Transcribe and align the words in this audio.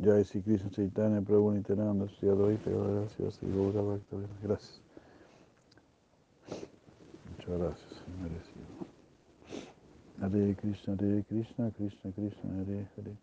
Jai 0.00 0.22
Sri 0.24 0.42
Krishna 0.42 0.70
Chaitanya 0.70 1.20
Prabhu 1.20 1.52
Nityananda 1.54 2.08
Sri 2.08 2.28
Advaita 2.28 2.70
Gracias 2.70 3.34
Sri 3.34 3.48
Gaura 3.50 3.82
Bhakta 3.82 4.16
Gracias. 4.42 4.80
Muchas 7.36 7.58
gracias, 7.58 8.02
merecido. 8.20 8.66
Hare 10.20 10.54
Krishna, 10.56 10.94
Hare 10.94 11.24
Krishna, 11.24 11.70
Krishna 11.72 12.12
Krishna, 12.12 12.50
Hare 12.58 12.88
Hare. 12.96 13.16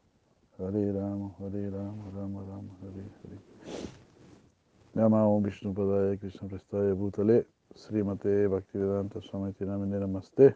Hare 0.57 0.91
Rama, 0.93 1.35
Hare 1.39 1.69
Rama, 1.69 2.03
Rama 2.13 2.41
Rama, 2.41 2.71
Hare 2.81 3.03
Hare. 3.23 3.39
Nama 4.95 5.27
Om 5.27 5.43
Vishnu 5.43 5.73
Padaya 5.73 6.17
Krishna 6.19 6.47
Prestaya 6.47 6.95
Bhutale 6.95 7.45
Srimate 7.75 8.47
Bhaktivedanta 8.49 9.21
Swamiti 9.21 9.65
Namine 9.65 9.99
Namaste 9.99 10.55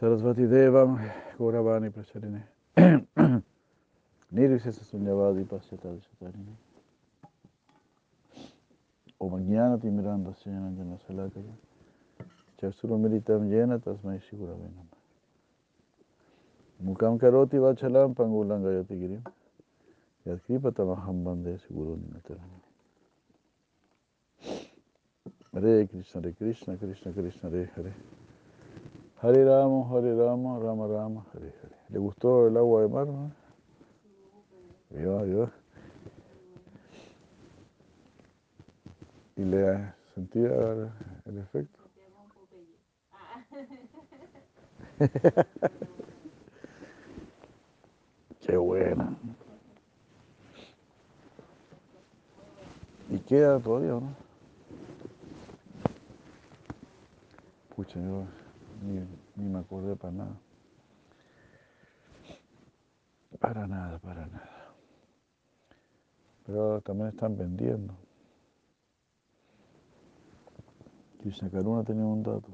Sarasvati 0.00 0.46
Devam 0.48 0.98
Gauravani 1.38 1.90
Pracharine 1.90 2.42
Nirvisesa 4.32 4.84
Sunyavadi 4.84 5.44
Pasyata 5.44 5.88
Vishatarine 5.88 6.56
Om 9.20 9.32
Jnanati 9.40 9.84
Miranda 9.84 10.34
Sena 10.42 10.70
Jana 10.76 10.98
Salakaya 11.08 11.54
Chasura 12.60 12.98
Militam 12.98 13.48
Jena 13.48 13.78
Tasmai 13.78 14.20
Shigurave 14.20 14.68
Nama 14.74 14.94
Mukam 16.84 17.18
Karoti 17.18 17.54
Vachalam 17.54 18.14
Pangulam 18.14 18.62
Gayati 18.62 18.98
Girim 18.98 19.22
Yadkripatamaham 20.26 21.24
Bande 21.24 21.58
Siguro 21.58 21.96
Ninatarani 21.96 22.62
Hare 25.54 25.86
Krishna, 25.86 26.20
Hare 26.20 26.32
Krishna, 26.32 26.76
Krishna 26.76 27.12
Krishna, 27.12 27.48
Hare 27.48 27.70
Hare. 27.74 27.94
Hare 29.22 29.44
Rama, 29.44 29.88
Hare 29.88 30.14
Rama, 30.14 30.58
Rama 30.58 30.86
Rama, 30.86 31.24
Hare 31.32 31.50
Hare. 31.62 31.76
¿Le 31.88 31.98
gustó 31.98 32.48
el 32.48 32.56
agua 32.58 32.82
de 32.82 32.88
mar? 32.88 33.06
No? 33.06 33.45
Yo, 34.96 35.26
yo. 35.26 35.50
¿Y 39.36 39.44
le 39.44 39.92
sentía 40.14 40.48
el, 41.26 41.38
efecto? 41.38 41.80
Qué 48.40 48.56
buena. 48.56 49.14
¿Y 53.10 53.18
queda 53.18 53.60
todavía 53.60 53.90
no? 53.90 54.16
Pucha, 57.74 58.00
yo 58.00 58.26
ni 58.82 59.06
me 59.44 59.58
acordé 59.58 59.94
para 59.94 60.14
nada. 60.14 60.40
Para 63.38 63.66
nada, 63.66 63.98
para 63.98 64.26
nada. 64.26 64.55
Pero 66.46 66.80
también 66.80 67.08
están 67.08 67.36
vendiendo. 67.36 67.94
Krishna 71.20 71.50
Karuna 71.50 71.82
tenía 71.82 72.04
un 72.04 72.22
dato. 72.22 72.48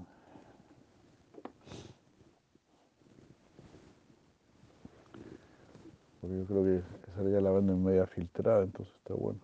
Porque 6.21 6.39
yo 6.39 6.47
creo 6.47 6.65
que 6.65 6.77
esa 7.11 7.31
ya 7.31 7.41
la 7.41 7.51
venden 7.51 7.84
media 7.84 8.07
filtrada, 8.07 8.62
entonces 8.65 8.95
está 8.97 9.12
bueno. 9.15 9.41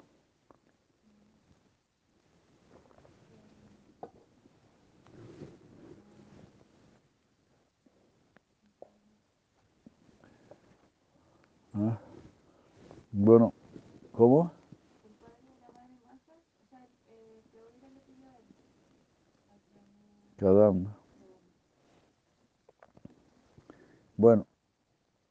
Ah, 11.75 11.99
Bueno, 13.13 13.53
¿cómo? 14.19 14.51
Kadam. 20.39 20.89
Bueno, 24.17 24.45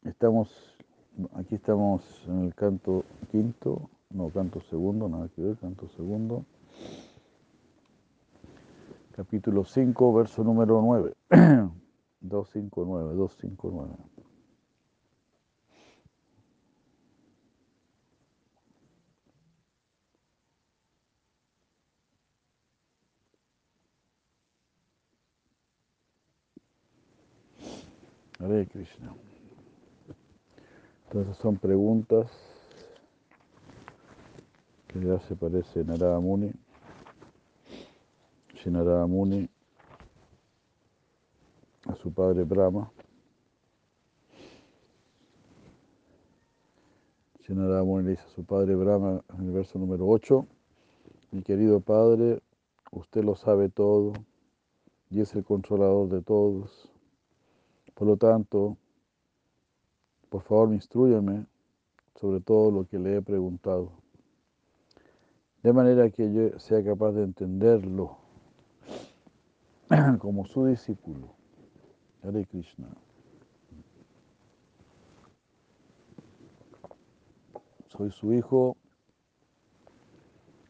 estamos, 0.04 0.78
aquí 1.36 1.56
estamos 1.56 2.02
en 2.28 2.46
el 2.46 2.56
canto 2.56 3.04
quinto, 3.30 3.90
no, 4.10 4.30
canto 4.30 4.62
segundo, 4.62 5.10
nada 5.10 5.28
que 5.36 5.42
ver, 5.42 5.58
canto 5.58 5.90
segundo. 5.90 6.46
Capítulo 9.12 9.66
5, 9.66 10.14
verso 10.14 10.46
número 10.46 10.82
9. 10.82 11.14
259, 12.22 13.16
259. 13.16 14.17
Hare 28.40 28.68
Krishna. 28.68 29.16
Entonces 31.06 31.38
son 31.38 31.58
preguntas 31.58 32.30
que 34.88 35.00
le 35.00 35.16
hace 35.16 35.36
parece 35.36 35.84
Narada 35.84 36.20
Muni. 36.20 36.52
Narada 38.72 39.08
Muni 39.08 39.50
a 41.86 41.96
su 41.96 42.12
padre 42.12 42.44
Brahma. 42.44 42.92
Narada 47.50 47.84
Muni 47.86 48.04
le 48.04 48.10
dice 48.12 48.24
a 48.24 48.30
su 48.36 48.44
padre 48.44 48.76
Brahma 48.76 49.24
en 49.38 49.46
el 49.46 49.52
verso 49.52 49.80
número 49.80 50.06
8, 50.06 50.46
mi 51.32 51.44
querido 51.44 51.80
padre, 51.80 52.42
usted 52.92 53.24
lo 53.24 53.38
sabe 53.38 53.70
todo 53.70 54.12
y 55.10 55.22
es 55.22 55.34
el 55.34 55.46
controlador 55.46 56.10
de 56.10 56.22
todos. 56.22 56.92
Por 57.98 58.08
lo 58.08 58.16
tanto, 58.16 58.78
por 60.30 60.44
favor, 60.44 60.72
instruyame 60.72 61.48
sobre 62.14 62.42
todo 62.42 62.70
lo 62.70 62.88
que 62.88 63.00
le 63.00 63.18
he 63.18 63.22
preguntado, 63.24 63.92
de 65.64 65.74
manera 65.74 66.08
que 66.12 66.32
yo 66.32 66.60
sea 66.60 66.84
capaz 66.84 67.14
de 67.14 67.24
entenderlo 67.24 68.20
como 70.20 70.46
su 70.46 70.68
discípulo. 70.68 71.34
Hare 72.22 72.46
Krishna. 72.46 72.88
Soy 77.88 78.12
su 78.12 78.32
hijo 78.32 78.78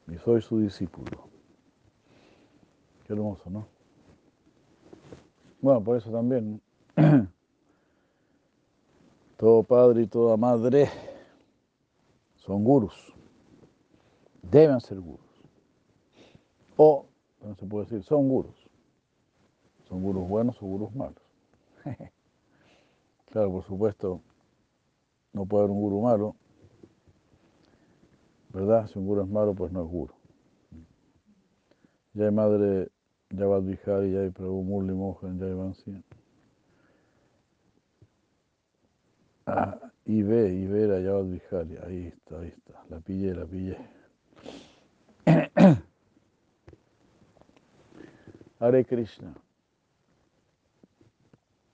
y 0.08 0.18
soy 0.20 0.42
su 0.42 0.60
discípulo. 0.60 1.28
Qué 3.06 3.12
hermoso, 3.12 3.50
¿no? 3.50 3.68
Bueno, 5.60 5.84
por 5.84 5.98
eso 5.98 6.10
también 6.10 6.62
todo 9.38 9.64
padre 9.64 10.02
y 10.04 10.08
toda 10.08 10.36
madre 10.36 10.90
son 12.38 12.64
gurus. 12.64 13.14
Deben 14.42 14.80
ser 14.80 15.00
gurus. 15.00 15.22
O, 16.76 17.06
no 17.42 17.56
se 17.56 17.66
puede 17.66 17.86
decir, 17.86 18.04
son 18.04 18.28
gurus. 18.28 18.56
Son 19.88 20.02
gurus 20.02 20.28
buenos 20.28 20.62
o 20.62 20.66
gurus 20.66 20.94
malos. 20.96 21.22
claro, 23.32 23.52
por 23.52 23.64
supuesto, 23.64 24.22
no 25.34 25.46
puede 25.46 25.66
haber 25.66 25.76
un 25.76 25.82
gurú 25.82 26.02
malo. 26.02 26.36
¿Verdad? 28.50 28.88
Si 28.88 28.98
un 28.98 29.06
gurú 29.06 29.22
es 29.22 29.30
malo, 29.30 29.54
pues 29.54 29.72
no 29.72 29.84
es 29.84 29.88
gurú. 29.88 30.14
Ya 32.14 32.26
hay 32.26 32.32
madre 32.32 32.90
Javad 33.30 33.62
Vihari, 33.62 34.14
ya 34.14 34.22
hay 34.22 34.32
Prabhu 34.32 34.64
Murli 34.64 34.94
Mohan, 34.94 35.38
ya 35.38 35.46
hay 35.46 35.54
Vansi. 35.54 35.92
Ah, 35.92 36.18
y 40.06 40.24
ve, 40.24 40.54
y 40.54 40.68
ve 40.68 40.88
la 40.88 41.02
Javad 41.02 41.26
Vihari, 41.26 41.78
ahí 41.86 42.08
está, 42.08 42.40
ahí 42.40 42.48
está, 42.50 42.84
la 42.90 43.00
pillé, 43.00 43.34
la 43.34 43.46
pillé. 43.46 43.78
Hare 48.60 48.86
Krishna. 48.86 49.34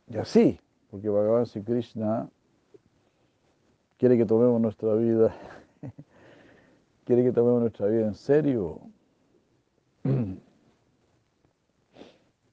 Y 0.08 0.18
así, 0.18 0.60
porque 0.92 1.10
Bhagavan 1.10 1.46
Sri 1.46 1.64
Krishna 1.64 2.30
quiere 3.98 4.18
que 4.18 4.26
tomemos 4.26 4.60
nuestra 4.62 4.94
vida, 4.96 5.34
quiere 7.06 7.24
que 7.24 7.32
tomemos 7.32 7.62
nuestra 7.62 7.88
vida 7.88 8.08
en 8.08 8.16
serio. 8.16 8.82
¿No? 10.04 10.38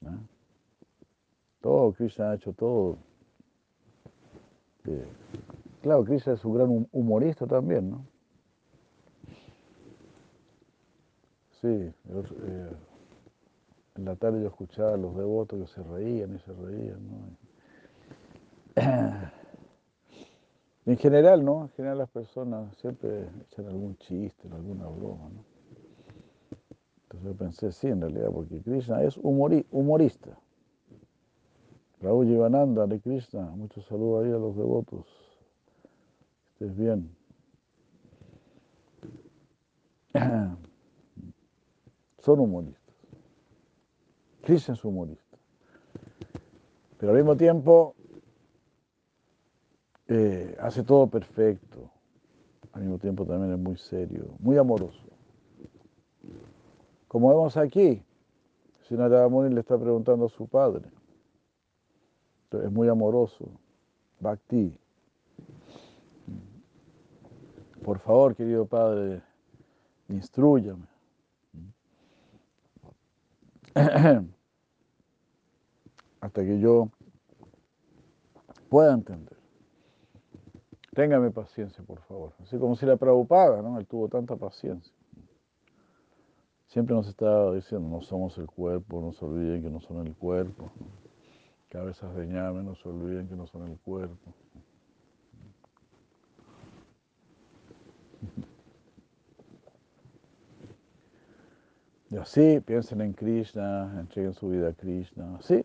Todo, 1.60 1.92
Krishna 1.92 2.30
ha 2.30 2.34
hecho 2.36 2.54
todo. 2.54 3.09
Eh, 4.86 5.04
claro, 5.82 6.04
Krishna 6.04 6.32
es 6.34 6.44
un 6.44 6.54
gran 6.54 6.88
humorista 6.92 7.46
también, 7.46 7.90
¿no? 7.90 8.06
Sí, 11.60 11.92
yo, 12.04 12.20
eh, 12.20 12.72
en 13.96 14.04
la 14.04 14.16
tarde 14.16 14.40
yo 14.40 14.48
escuchaba 14.48 14.94
a 14.94 14.96
los 14.96 15.14
devotos 15.16 15.60
que 15.60 15.66
se 15.66 15.82
reían 15.82 16.34
y 16.34 16.38
se 16.38 16.52
reían, 16.52 17.00
¿no? 17.10 17.36
En 20.86 20.96
general, 20.96 21.44
¿no? 21.44 21.62
En 21.62 21.68
general 21.70 21.98
las 21.98 22.10
personas 22.10 22.74
siempre 22.78 23.28
echan 23.42 23.66
algún 23.66 23.96
chiste, 23.98 24.48
alguna 24.50 24.86
broma, 24.86 25.28
¿no? 25.28 25.44
Entonces 27.02 27.28
yo 27.28 27.36
pensé, 27.36 27.72
sí, 27.72 27.88
en 27.88 28.00
realidad, 28.00 28.30
porque 28.32 28.60
Krishna 28.62 29.02
es 29.02 29.18
humorista. 29.18 30.38
Raúl 32.00 32.26
Jivananda 32.26 32.86
de 32.86 32.98
Krishna, 33.00 33.42
muchos 33.50 33.84
saludos 33.86 34.24
ahí 34.24 34.32
a 34.32 34.38
los 34.38 34.56
devotos. 34.56 35.06
Estés 36.52 36.74
bien. 36.74 37.14
Son 42.20 42.40
humoristas. 42.40 42.94
Krishna 44.42 44.74
es 44.74 44.84
humorista. 44.84 45.36
Pero 46.98 47.12
al 47.12 47.18
mismo 47.18 47.36
tiempo 47.36 47.94
eh, 50.08 50.56
hace 50.58 50.82
todo 50.82 51.06
perfecto. 51.06 51.90
Al 52.72 52.82
mismo 52.82 52.98
tiempo 52.98 53.26
también 53.26 53.52
es 53.52 53.58
muy 53.58 53.76
serio, 53.76 54.36
muy 54.38 54.56
amoroso. 54.56 55.06
Como 57.08 57.28
vemos 57.28 57.56
aquí, 57.56 58.02
Sinara 58.88 59.28
Muni 59.28 59.52
le 59.52 59.60
está 59.60 59.78
preguntando 59.78 60.26
a 60.26 60.28
su 60.28 60.46
padre. 60.46 60.88
Es 62.52 62.70
muy 62.70 62.88
amoroso. 62.88 63.50
Bhakti. 64.18 64.76
Por 67.82 67.98
favor, 68.00 68.34
querido 68.34 68.66
padre, 68.66 69.22
instruyame. 70.08 70.84
Hasta 76.20 76.44
que 76.44 76.60
yo 76.60 76.90
pueda 78.68 78.92
entender. 78.92 79.38
Téngame 80.92 81.30
paciencia, 81.30 81.82
por 81.84 82.00
favor. 82.02 82.34
Así 82.42 82.58
como 82.58 82.76
si 82.76 82.84
la 82.84 82.96
Prabhupada, 82.96 83.62
¿no? 83.62 83.78
Él 83.78 83.86
tuvo 83.86 84.08
tanta 84.08 84.36
paciencia. 84.36 84.92
Siempre 86.66 86.94
nos 86.94 87.08
está 87.08 87.52
diciendo, 87.52 87.88
no 87.88 88.02
somos 88.02 88.36
el 88.38 88.46
cuerpo, 88.46 89.00
no 89.00 89.12
se 89.12 89.24
olviden 89.24 89.62
que 89.62 89.70
no 89.70 89.80
son 89.80 90.06
el 90.06 90.14
cuerpo. 90.14 90.70
Cabezas 91.70 92.14
de 92.16 92.26
ñame, 92.26 92.64
no 92.64 92.74
se 92.74 92.88
olviden 92.88 93.28
que 93.28 93.36
no 93.36 93.46
son 93.46 93.68
el 93.68 93.78
cuerpo. 93.78 94.34
Y 102.10 102.16
así 102.16 102.58
piensen 102.58 103.02
en 103.02 103.12
Krishna, 103.12 104.00
entreguen 104.00 104.34
su 104.34 104.48
vida 104.48 104.70
a 104.70 104.72
Krishna. 104.72 105.36
Así. 105.36 105.64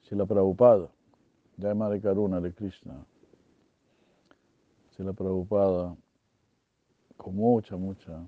Si 0.00 0.14
la 0.14 0.24
Prabhupada, 0.24 0.90
Madre 1.58 2.00
Karuna 2.00 2.40
de 2.40 2.54
Krishna. 2.54 3.04
Si 4.96 5.02
la 5.02 5.12
Prabhupada, 5.12 5.94
con 7.18 7.36
mucha, 7.36 7.76
mucha 7.76 8.26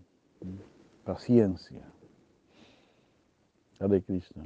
paciencia. 1.04 1.90
Hare 3.80 4.02
Krishna. 4.02 4.44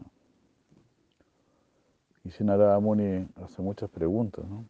Y 2.39 2.45
Muni 2.81 3.27
hace 3.43 3.61
muchas 3.61 3.91
preguntas, 3.91 4.45
¿no? 4.47 4.65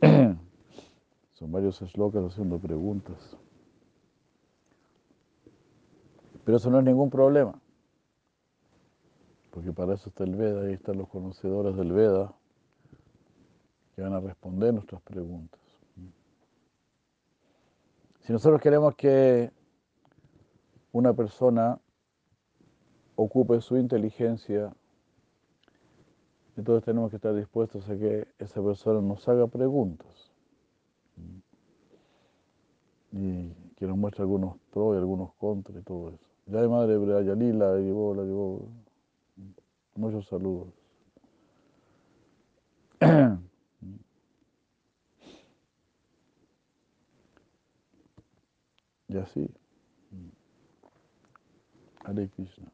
Son 1.32 1.52
varios 1.52 1.76
slokas 1.76 2.24
haciendo 2.24 2.58
preguntas. 2.58 3.36
Pero 6.44 6.56
eso 6.56 6.70
no 6.70 6.78
es 6.78 6.84
ningún 6.84 7.10
problema. 7.10 7.60
Porque 9.50 9.72
para 9.72 9.94
eso 9.94 10.08
está 10.08 10.24
el 10.24 10.34
Veda, 10.34 10.62
ahí 10.62 10.72
están 10.72 10.98
los 10.98 11.08
conocedores 11.08 11.76
del 11.76 11.92
Veda 11.92 12.34
que 13.94 14.02
van 14.02 14.14
a 14.14 14.20
responder 14.20 14.74
nuestras 14.74 15.00
preguntas. 15.02 15.60
Si 18.20 18.32
nosotros 18.32 18.60
queremos 18.60 18.94
que 18.96 19.52
una 20.92 21.12
persona 21.12 21.78
ocupe 23.14 23.60
su 23.60 23.76
inteligencia, 23.76 24.74
entonces 26.60 26.84
tenemos 26.84 27.08
que 27.08 27.16
estar 27.16 27.34
dispuestos 27.34 27.88
a 27.88 27.96
que 27.96 28.28
esa 28.38 28.62
persona 28.62 29.00
nos 29.00 29.26
haga 29.26 29.46
preguntas 29.46 30.30
y 33.12 33.48
que 33.76 33.86
nos 33.86 33.96
muestre 33.96 34.20
algunos 34.20 34.58
pros 34.70 34.94
y 34.94 34.98
algunos 34.98 35.32
contras 35.36 35.80
y 35.80 35.82
todo 35.82 36.10
eso. 36.10 36.26
Ya 36.44 36.60
de 36.60 36.68
madre 36.68 37.24
Yalila, 37.24 37.78
llevó, 37.78 38.14
la 38.14 38.24
llevó. 38.24 38.68
Muchos 39.94 40.26
saludos. 40.28 40.68
y 49.08 49.16
así. 49.16 49.48
Hare 52.04 52.28
Krishna. 52.28 52.70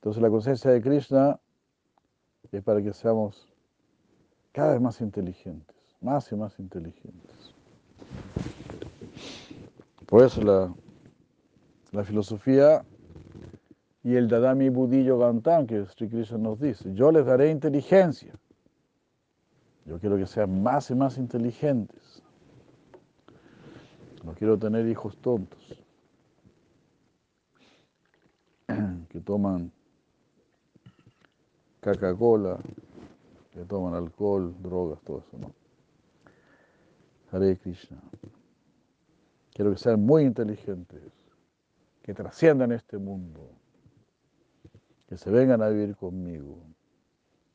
Entonces 0.00 0.22
la 0.22 0.30
conciencia 0.30 0.70
de 0.70 0.80
Krishna 0.80 1.38
es 2.50 2.62
para 2.62 2.80
que 2.80 2.94
seamos 2.94 3.46
cada 4.50 4.72
vez 4.72 4.80
más 4.80 5.02
inteligentes, 5.02 5.76
más 6.00 6.32
y 6.32 6.36
más 6.36 6.58
inteligentes. 6.58 7.54
Por 10.06 10.24
eso 10.24 10.40
la, 10.40 10.74
la 11.92 12.02
filosofía 12.02 12.82
y 14.02 14.14
el 14.14 14.26
Dadami 14.26 14.70
Budillo 14.70 15.18
Gantam 15.18 15.66
que 15.66 15.84
Sri 15.84 16.08
Krishna 16.08 16.38
nos 16.38 16.58
dice, 16.58 16.94
yo 16.94 17.12
les 17.12 17.26
daré 17.26 17.50
inteligencia. 17.50 18.32
Yo 19.84 19.98
quiero 20.00 20.16
que 20.16 20.26
sean 20.26 20.62
más 20.62 20.90
y 20.90 20.94
más 20.94 21.18
inteligentes. 21.18 22.22
No 24.24 24.32
quiero 24.32 24.58
tener 24.58 24.88
hijos 24.88 25.18
tontos. 25.18 25.84
que 29.10 29.20
toman 29.20 29.70
Coca-Cola, 31.80 32.58
que 33.52 33.64
toman 33.64 33.94
alcohol, 33.94 34.54
drogas, 34.62 35.00
todo 35.02 35.18
eso, 35.20 35.38
¿no? 35.38 35.52
Hare 37.32 37.56
Krishna. 37.58 37.98
Quiero 39.52 39.72
que 39.72 39.78
sean 39.78 40.04
muy 40.04 40.24
inteligentes, 40.24 41.02
que 42.02 42.14
trasciendan 42.14 42.72
este 42.72 42.98
mundo, 42.98 43.50
que 45.08 45.16
se 45.16 45.30
vengan 45.30 45.62
a 45.62 45.68
vivir 45.68 45.96
conmigo, 45.96 46.58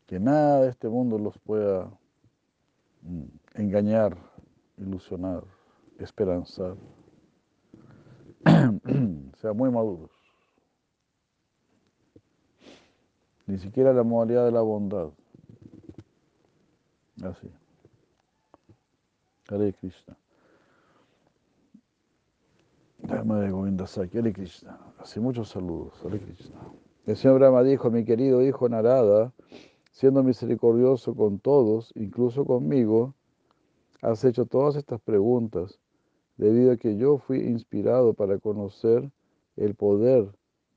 que 0.06 0.19
nada 0.19 0.62
de 0.62 0.69
este 0.69 0.88
mundo 0.88 1.18
los 1.18 1.38
pueda 1.39 1.89
mm, 3.01 3.24
engañar, 3.56 4.18
ilusionar, 4.78 5.44
esperanzar. 6.00 6.76
sean 8.45 9.57
muy 9.57 9.71
maduros. 9.71 10.15
Ni 13.47 13.57
siquiera 13.57 13.94
la 13.94 14.04
modalidad 14.04 14.45
de 14.45 14.52
la 14.52 14.61
bondad. 14.61 15.09
Así. 17.23 17.49
Hare 19.49 19.73
Krishna. 19.73 20.18
Dama 22.99 23.40
de 23.42 23.52
Govinda 23.52 23.85
Saki, 23.85 24.18
Hare 24.18 24.33
Krishna. 24.33 24.80
Así 24.97 25.19
muchos 25.19 25.49
saludos, 25.49 25.94
Hare 26.04 26.19
Krishna. 26.19 26.59
El 27.06 27.16
señor 27.16 27.37
Brahma 27.37 27.61
dijo, 27.61 27.92
mi 27.92 28.04
querido 28.04 28.42
hijo 28.42 28.68
Narada, 28.68 29.31
siendo 29.92 30.23
misericordioso 30.23 31.16
con 31.16 31.40
todos, 31.40 31.94
incluso 31.95 32.45
conmigo, 32.45 33.14
has 34.02 34.23
hecho 34.25 34.45
todas 34.45 34.75
estas 34.75 34.99
preguntas, 35.02 35.80
debido 36.37 36.71
a 36.71 36.78
que 36.78 36.97
yo 36.97 37.19
fui 37.19 37.40
inspirado 37.40 38.14
para 38.14 38.40
conocer 38.40 39.11
el 39.56 39.75
poder 39.75 40.28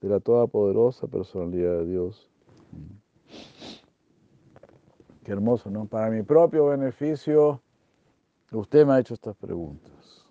de 0.00 0.08
la 0.08 0.20
todopoderosa 0.20 1.08
personalidad 1.08 1.78
de 1.78 1.86
Dios. 1.86 2.30
Qué 5.24 5.32
hermoso, 5.32 5.70
¿no? 5.70 5.86
Para 5.86 6.10
mi 6.10 6.22
propio 6.22 6.66
beneficio, 6.66 7.60
usted 8.52 8.86
me 8.86 8.94
ha 8.94 9.00
hecho 9.00 9.14
estas 9.14 9.36
preguntas. 9.36 10.26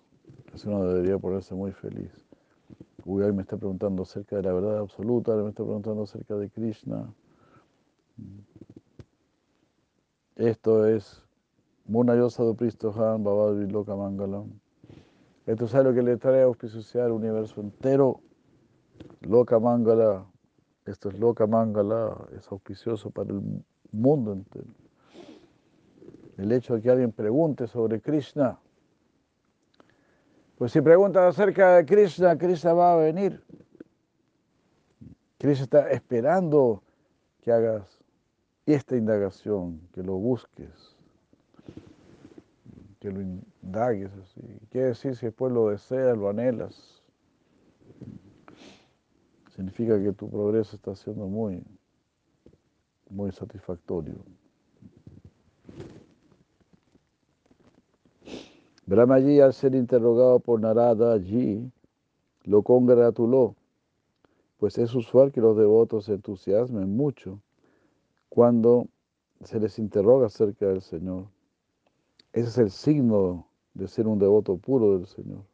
Eso 0.54 0.70
uno 0.70 0.84
debería 0.84 1.18
ponerse 1.18 1.54
muy 1.54 1.72
feliz. 1.72 2.10
Uy, 3.04 3.22
hoy 3.22 3.32
me 3.32 3.42
está 3.42 3.56
preguntando 3.56 4.02
acerca 4.02 4.36
de 4.36 4.42
la 4.42 4.52
verdad 4.52 4.78
absoluta, 4.78 5.34
me 5.36 5.50
está 5.50 5.62
preguntando 5.62 6.02
acerca 6.02 6.34
de 6.34 6.50
Krishna. 6.50 7.12
Esto 10.36 10.86
es 10.86 11.22
Munayosa 11.86 12.42
do 12.42 12.56
Han, 12.96 13.24
Babadri 13.24 13.70
Loka 13.70 13.94
Mangalam. 13.94 14.60
Esto 15.46 15.64
es 15.64 15.74
algo 15.74 15.94
que 15.94 16.02
le 16.02 16.18
trae 16.18 16.42
a 16.42 16.44
auspiciar 16.44 17.06
el 17.06 17.12
universo 17.12 17.62
entero. 17.62 18.20
Loka 19.22 19.58
Mangala, 19.58 20.26
esto 20.88 21.10
es 21.10 21.18
loca 21.18 21.46
mangala, 21.46 22.16
es 22.36 22.50
auspicioso 22.50 23.10
para 23.10 23.30
el 23.30 23.42
mundo 23.92 24.32
entero. 24.32 24.66
El 26.36 26.52
hecho 26.52 26.74
de 26.74 26.82
que 26.82 26.90
alguien 26.90 27.12
pregunte 27.12 27.66
sobre 27.66 28.00
Krishna, 28.00 28.58
pues 30.56 30.72
si 30.72 30.80
preguntas 30.80 31.22
acerca 31.22 31.76
de 31.76 31.84
Krishna, 31.84 32.36
Krishna 32.36 32.72
va 32.72 32.94
a 32.94 32.96
venir. 32.96 33.42
Krishna 35.38 35.64
está 35.64 35.90
esperando 35.90 36.82
que 37.42 37.52
hagas 37.52 37.98
esta 38.66 38.96
indagación, 38.96 39.80
que 39.92 40.02
lo 40.02 40.14
busques, 40.14 40.96
que 43.00 43.10
lo 43.10 43.20
indagues 43.20 44.10
así. 44.22 44.42
Quiere 44.70 44.88
decir 44.88 45.16
si 45.16 45.26
después 45.26 45.52
lo 45.52 45.68
deseas, 45.68 46.16
lo 46.16 46.28
anhelas. 46.28 46.97
Significa 49.58 50.00
que 50.00 50.12
tu 50.12 50.30
progreso 50.30 50.76
está 50.76 50.94
siendo 50.94 51.26
muy, 51.26 51.60
muy 53.10 53.32
satisfactorio. 53.32 54.14
Brahmaji, 58.86 59.40
al 59.40 59.52
ser 59.52 59.74
interrogado 59.74 60.38
por 60.38 60.60
Narada 60.60 61.12
allí, 61.12 61.72
lo 62.44 62.62
congratuló, 62.62 63.56
pues 64.58 64.78
es 64.78 64.94
usual 64.94 65.32
que 65.32 65.40
los 65.40 65.56
devotos 65.56 66.04
se 66.04 66.12
entusiasmen 66.12 66.96
mucho 66.96 67.40
cuando 68.28 68.86
se 69.42 69.58
les 69.58 69.80
interroga 69.80 70.26
acerca 70.26 70.66
del 70.68 70.82
Señor. 70.82 71.24
Ese 72.32 72.48
es 72.48 72.58
el 72.58 72.70
signo 72.70 73.48
de 73.74 73.88
ser 73.88 74.06
un 74.06 74.20
devoto 74.20 74.56
puro 74.56 74.98
del 74.98 75.08
Señor. 75.08 75.47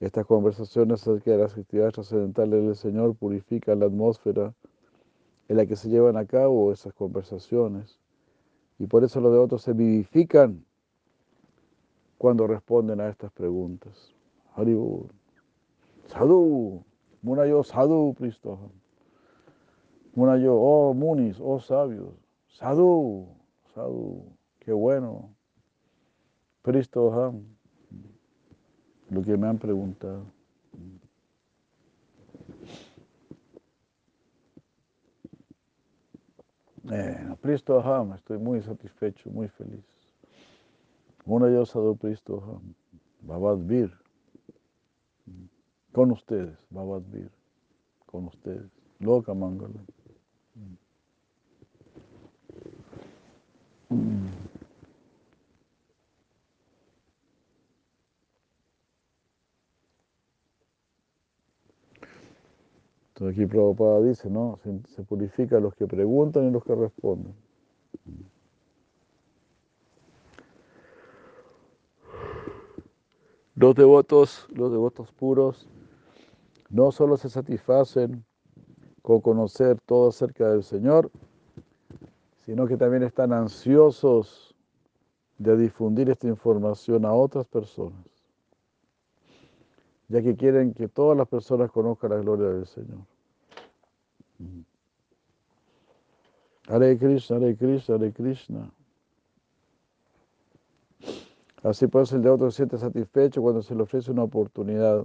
Estas 0.00 0.26
conversaciones 0.26 1.02
acerca 1.02 1.32
de 1.32 1.38
las 1.38 1.58
actividades 1.58 1.94
trascendentales 1.94 2.64
del 2.64 2.76
Señor 2.76 3.16
purifican 3.16 3.80
la 3.80 3.86
atmósfera 3.86 4.54
en 5.48 5.56
la 5.56 5.66
que 5.66 5.74
se 5.74 5.88
llevan 5.88 6.16
a 6.16 6.24
cabo 6.24 6.72
esas 6.72 6.92
conversaciones. 6.92 7.98
Y 8.78 8.86
por 8.86 9.02
eso 9.02 9.20
los 9.20 9.32
devotos 9.32 9.62
se 9.62 9.72
vivifican 9.72 10.64
cuando 12.16 12.46
responden 12.46 13.00
a 13.00 13.08
estas 13.08 13.32
preguntas. 13.32 14.14
Haribu, 14.54 15.08
Sadhu, 16.06 16.84
Munayo 17.22 17.64
Sadhu, 17.64 18.14
Cristo. 18.14 18.70
Munayo, 20.14 20.54
oh 20.54 20.94
Munis, 20.94 21.38
oh 21.40 21.60
sabios. 21.60 22.14
Sadhu, 22.48 23.28
Sadhu, 23.74 24.36
qué 24.60 24.72
bueno. 24.72 25.34
Cristo, 26.62 27.34
lo 29.10 29.22
que 29.22 29.36
me 29.36 29.46
han 29.46 29.58
preguntado. 29.58 30.22
Eh, 36.90 37.36
Cristo 37.42 37.80
Ham, 37.80 38.14
estoy 38.14 38.38
muy 38.38 38.62
satisfecho, 38.62 39.30
muy 39.30 39.48
feliz. 39.48 39.84
Una 41.26 41.50
yo 41.50 41.66
Sadhu 41.66 41.96
Cristo 41.98 42.42
Ham, 42.46 42.74
Babad 43.20 43.58
Vir, 43.58 43.92
con 45.92 46.10
ustedes, 46.10 46.56
Babad 46.70 47.02
Vir, 47.10 47.30
con 48.06 48.26
ustedes, 48.26 48.70
Loca 49.00 49.34
Mangala. 49.34 49.80
Aquí 63.26 63.46
Prabhupada 63.46 64.00
dice, 64.02 64.30
¿no? 64.30 64.58
Se, 64.62 64.94
se 64.94 65.02
purifica 65.02 65.58
los 65.58 65.74
que 65.74 65.86
preguntan 65.86 66.46
y 66.46 66.50
los 66.50 66.62
que 66.62 66.74
responden. 66.74 67.34
Los 73.56 73.74
devotos, 73.74 74.46
los 74.54 74.70
devotos 74.70 75.10
puros, 75.12 75.68
no 76.70 76.92
solo 76.92 77.16
se 77.16 77.28
satisfacen 77.28 78.24
con 79.02 79.20
conocer 79.20 79.80
todo 79.84 80.10
acerca 80.10 80.50
del 80.50 80.62
Señor, 80.62 81.10
sino 82.44 82.68
que 82.68 82.76
también 82.76 83.02
están 83.02 83.32
ansiosos 83.32 84.54
de 85.38 85.56
difundir 85.56 86.08
esta 86.08 86.28
información 86.28 87.04
a 87.04 87.12
otras 87.12 87.46
personas 87.46 88.17
ya 90.08 90.22
que 90.22 90.34
quieren 90.36 90.72
que 90.72 90.88
todas 90.88 91.16
las 91.16 91.28
personas 91.28 91.70
conozcan 91.70 92.10
la 92.10 92.16
gloria 92.18 92.48
del 92.48 92.66
Señor. 92.66 93.00
Hare 96.68 96.98
Krishna, 96.98 97.36
Hare 97.36 97.56
Krishna, 97.56 97.94
Hare 97.94 98.12
Krishna. 98.12 98.72
Así 101.62 101.86
pues 101.86 102.12
el 102.12 102.22
de 102.22 102.30
otro 102.30 102.50
se 102.50 102.58
siente 102.58 102.78
satisfecho 102.78 103.42
cuando 103.42 103.62
se 103.62 103.74
le 103.74 103.82
ofrece 103.82 104.10
una 104.10 104.22
oportunidad 104.22 105.04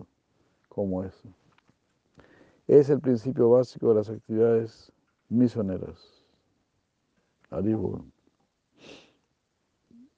como 0.69 1.03
esa. 1.03 1.27
Es 2.67 2.89
el 2.89 2.99
principio 2.99 3.49
básico 3.49 3.89
de 3.89 3.95
las 3.95 4.09
actividades 4.09 4.91
misioneras. 5.29 6.25
Haribo. 7.49 8.05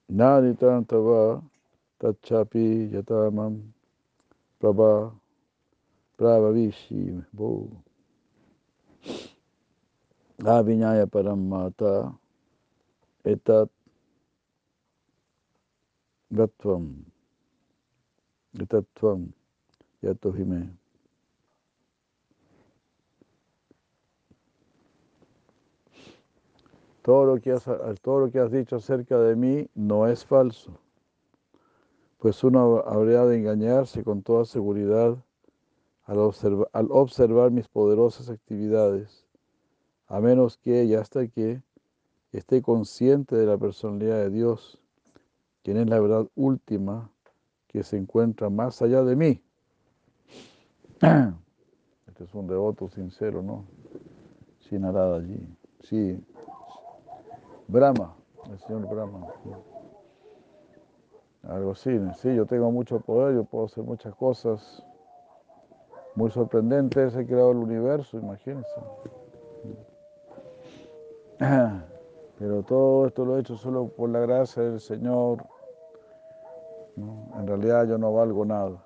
Nani 0.08 0.54
tantava 0.54 1.42
tachapi 1.98 2.90
yatamam 2.90 3.72
Prabha, 4.66 5.12
Prabhavishi, 6.18 7.24
Bo. 7.32 7.70
Aviñaya 10.40 11.06
Paramata, 11.06 12.12
Etat 13.24 13.68
Gatvam, 16.32 17.04
Etatvam, 18.58 19.32
Yatohime. 20.02 20.76
Todo 27.02 27.24
lo, 27.24 27.40
que 27.40 27.52
has, 27.52 27.64
todo 28.02 28.18
lo 28.18 28.32
que 28.32 28.40
has 28.40 28.50
dicho 28.50 28.76
acerca 28.76 29.16
de 29.20 29.36
mí 29.36 29.68
no 29.76 30.08
es 30.08 30.24
falso 30.24 30.76
pues 32.18 32.42
uno 32.44 32.82
habría 32.86 33.24
de 33.24 33.36
engañarse 33.36 34.02
con 34.02 34.22
toda 34.22 34.44
seguridad 34.44 35.16
al, 36.04 36.18
observar 36.90 37.50
mis 37.50 37.68
poderosas 37.68 38.30
actividades, 38.30 39.26
a 40.06 40.20
menos 40.20 40.56
que 40.56 40.84
y 40.84 40.94
hasta 40.94 41.26
que 41.26 41.60
esté 42.32 42.62
consciente 42.62 43.34
de 43.36 43.46
la 43.46 43.58
personalidad 43.58 44.18
de 44.18 44.30
Dios, 44.30 44.80
quien 45.62 45.78
es 45.78 45.88
la 45.88 46.00
verdad 46.00 46.28
última 46.36 47.10
que 47.66 47.82
se 47.82 47.96
encuentra 47.96 48.48
más 48.50 48.80
allá 48.82 49.02
de 49.02 49.16
mí. 49.16 49.42
Este 52.06 52.24
es 52.24 52.34
un 52.34 52.46
devoto 52.46 52.88
sincero, 52.88 53.42
¿no? 53.42 53.66
Sin 54.60 54.86
allí. 54.86 55.46
Sí. 55.82 56.18
Brahma, 57.68 58.14
el 58.50 58.58
señor 58.60 58.88
Brahma. 58.88 59.26
Algo 61.48 61.72
así, 61.72 61.96
sí, 62.16 62.34
yo 62.34 62.44
tengo 62.46 62.70
mucho 62.72 62.98
poder, 63.00 63.34
yo 63.36 63.44
puedo 63.44 63.66
hacer 63.66 63.84
muchas 63.84 64.14
cosas 64.16 64.84
muy 66.16 66.30
sorprendentes, 66.30 67.14
he 67.14 67.26
creado 67.26 67.52
el 67.52 67.58
universo, 67.58 68.18
imagínense. 68.18 68.74
Pero 72.38 72.62
todo 72.62 73.06
esto 73.06 73.24
lo 73.24 73.36
he 73.36 73.40
hecho 73.40 73.56
solo 73.56 73.88
por 73.88 74.10
la 74.10 74.20
gracia 74.20 74.62
del 74.62 74.80
Señor. 74.80 75.44
En 76.96 77.46
realidad 77.46 77.86
yo 77.86 77.98
no 77.98 78.12
valgo 78.12 78.44
nada. 78.44 78.82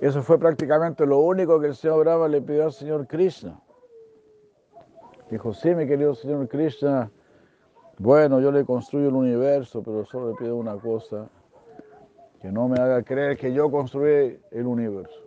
Eso 0.00 0.22
fue 0.22 0.38
prácticamente 0.38 1.06
lo 1.06 1.18
único 1.20 1.58
que 1.58 1.68
el 1.68 1.74
Señor 1.74 2.00
Brahma 2.00 2.28
le 2.28 2.42
pidió 2.42 2.64
al 2.64 2.72
Señor 2.72 3.06
Krishna. 3.06 3.58
Dijo, 5.30 5.52
sí, 5.54 5.74
mi 5.74 5.86
querido 5.86 6.14
Señor 6.14 6.46
Krishna, 6.48 7.10
bueno, 7.98 8.40
yo 8.40 8.52
le 8.52 8.64
construyo 8.64 9.08
el 9.08 9.14
universo, 9.14 9.82
pero 9.82 10.04
solo 10.04 10.30
le 10.30 10.36
pido 10.36 10.56
una 10.56 10.76
cosa, 10.76 11.28
que 12.40 12.52
no 12.52 12.68
me 12.68 12.78
haga 12.78 13.02
creer 13.02 13.36
que 13.36 13.52
yo 13.52 13.70
construí 13.70 14.38
el 14.50 14.66
universo. 14.66 15.20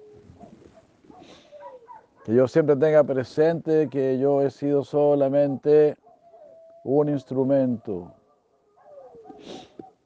Que 2.24 2.36
yo 2.36 2.48
siempre 2.48 2.76
tenga 2.76 3.04
presente 3.04 3.90
que 3.90 4.20
yo 4.20 4.42
he 4.42 4.52
sido 4.52 4.84
solamente 4.84 5.98
un 6.84 7.10
instrumento, 7.10 8.14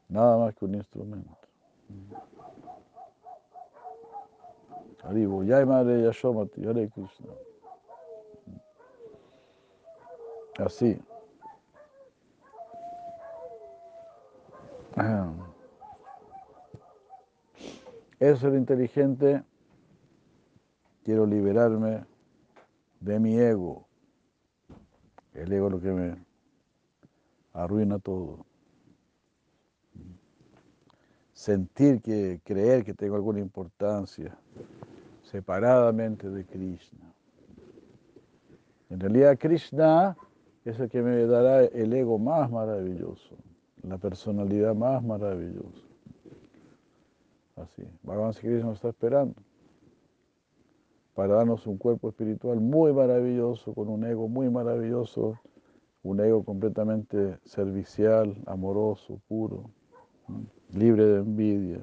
nada 0.08 0.38
más 0.38 0.56
que 0.56 0.66
un 0.66 0.76
instrumento. 0.76 1.38
Yashomati, 6.02 6.66
Hare 6.66 6.90
Krishna. 6.90 7.34
Así. 10.60 10.98
Es 18.20 18.40
ser 18.40 18.54
inteligente, 18.54 19.44
quiero 21.04 21.26
liberarme 21.26 22.06
de 23.00 23.20
mi 23.20 23.38
ego. 23.38 23.86
El 25.34 25.52
ego 25.52 25.68
es 25.68 25.74
lo 25.74 25.82
que 25.82 25.92
me 25.92 26.26
arruina 27.54 28.00
todo. 28.00 28.46
Sentir 31.34 32.02
que, 32.02 32.40
creer 32.44 32.86
que 32.86 32.94
tengo 32.94 33.16
alguna 33.16 33.40
importancia 33.40 34.38
separadamente 35.24 36.30
de 36.30 36.46
Krishna. 36.46 37.12
En 38.90 39.00
realidad 39.00 39.38
Krishna 39.40 40.16
es 40.64 40.80
el 40.80 40.90
que 40.90 41.02
me 41.02 41.26
dará 41.26 41.64
el 41.64 41.92
ego 41.94 42.20
más 42.20 42.50
maravilloso, 42.52 43.36
la 43.84 43.98
personalidad 43.98 44.74
más 44.76 45.04
maravillosa. 45.04 45.86
Así, 47.56 47.84
Bhagavan 48.02 48.34
Krishna 48.34 48.66
nos 48.66 48.76
está 48.76 48.90
esperando 48.90 49.36
para 51.14 51.36
darnos 51.36 51.68
un 51.68 51.78
cuerpo 51.78 52.10
espiritual 52.10 52.60
muy 52.60 52.92
maravilloso, 52.92 53.74
con 53.74 53.90
un 53.90 54.04
ego 54.04 54.28
muy 54.28 54.50
maravilloso, 54.50 55.40
un 56.02 56.20
ego 56.20 56.44
completamente 56.44 57.38
servicial, 57.46 58.36
amoroso, 58.48 59.22
puro, 59.28 59.70
libre 60.72 61.06
de 61.06 61.20
envidia, 61.20 61.82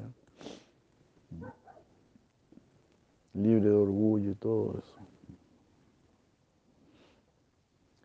libre 3.34 3.68
de 3.68 3.74
orgullo 3.74 4.32
y 4.32 4.34
todo 4.34 4.78
eso. 4.78 4.96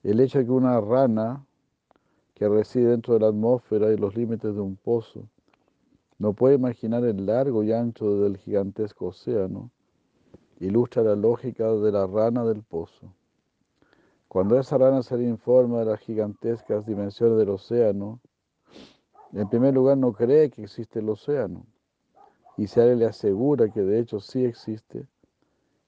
El 0.03 0.19
hecho 0.19 0.37
de 0.37 0.45
que 0.45 0.51
una 0.51 0.79
rana 0.79 1.43
que 2.35 2.47
reside 2.49 2.89
dentro 2.89 3.15
de 3.15 3.21
la 3.21 3.27
atmósfera 3.29 3.91
y 3.91 3.97
los 3.97 4.15
límites 4.15 4.53
de 4.53 4.61
un 4.61 4.75
pozo. 4.75 5.27
No 6.19 6.33
puede 6.33 6.55
imaginar 6.55 7.03
el 7.05 7.25
largo 7.25 7.63
y 7.63 7.71
ancho 7.71 8.19
del 8.19 8.37
gigantesco 8.37 9.07
océano, 9.07 9.71
ilustra 10.59 11.01
la 11.03 11.15
lógica 11.15 11.71
de 11.71 11.91
la 11.91 12.05
rana 12.05 12.43
del 12.43 12.61
pozo. 12.61 13.13
Cuando 14.27 14.59
esa 14.59 14.77
rana 14.77 15.01
se 15.01 15.17
le 15.17 15.23
informa 15.23 15.79
de 15.79 15.85
las 15.85 15.99
gigantescas 16.01 16.85
dimensiones 16.85 17.37
del 17.37 17.49
océano, 17.49 18.19
en 19.31 19.49
primer 19.49 19.73
lugar 19.73 19.97
no 19.97 20.13
cree 20.13 20.49
que 20.49 20.63
existe 20.63 20.99
el 20.99 21.09
océano, 21.09 21.65
y 22.57 22.67
si 22.67 22.79
alguien 22.79 22.99
le 22.99 23.05
asegura 23.05 23.69
que 23.69 23.81
de 23.81 23.99
hecho 23.99 24.19
sí 24.19 24.43
existe, 24.43 25.07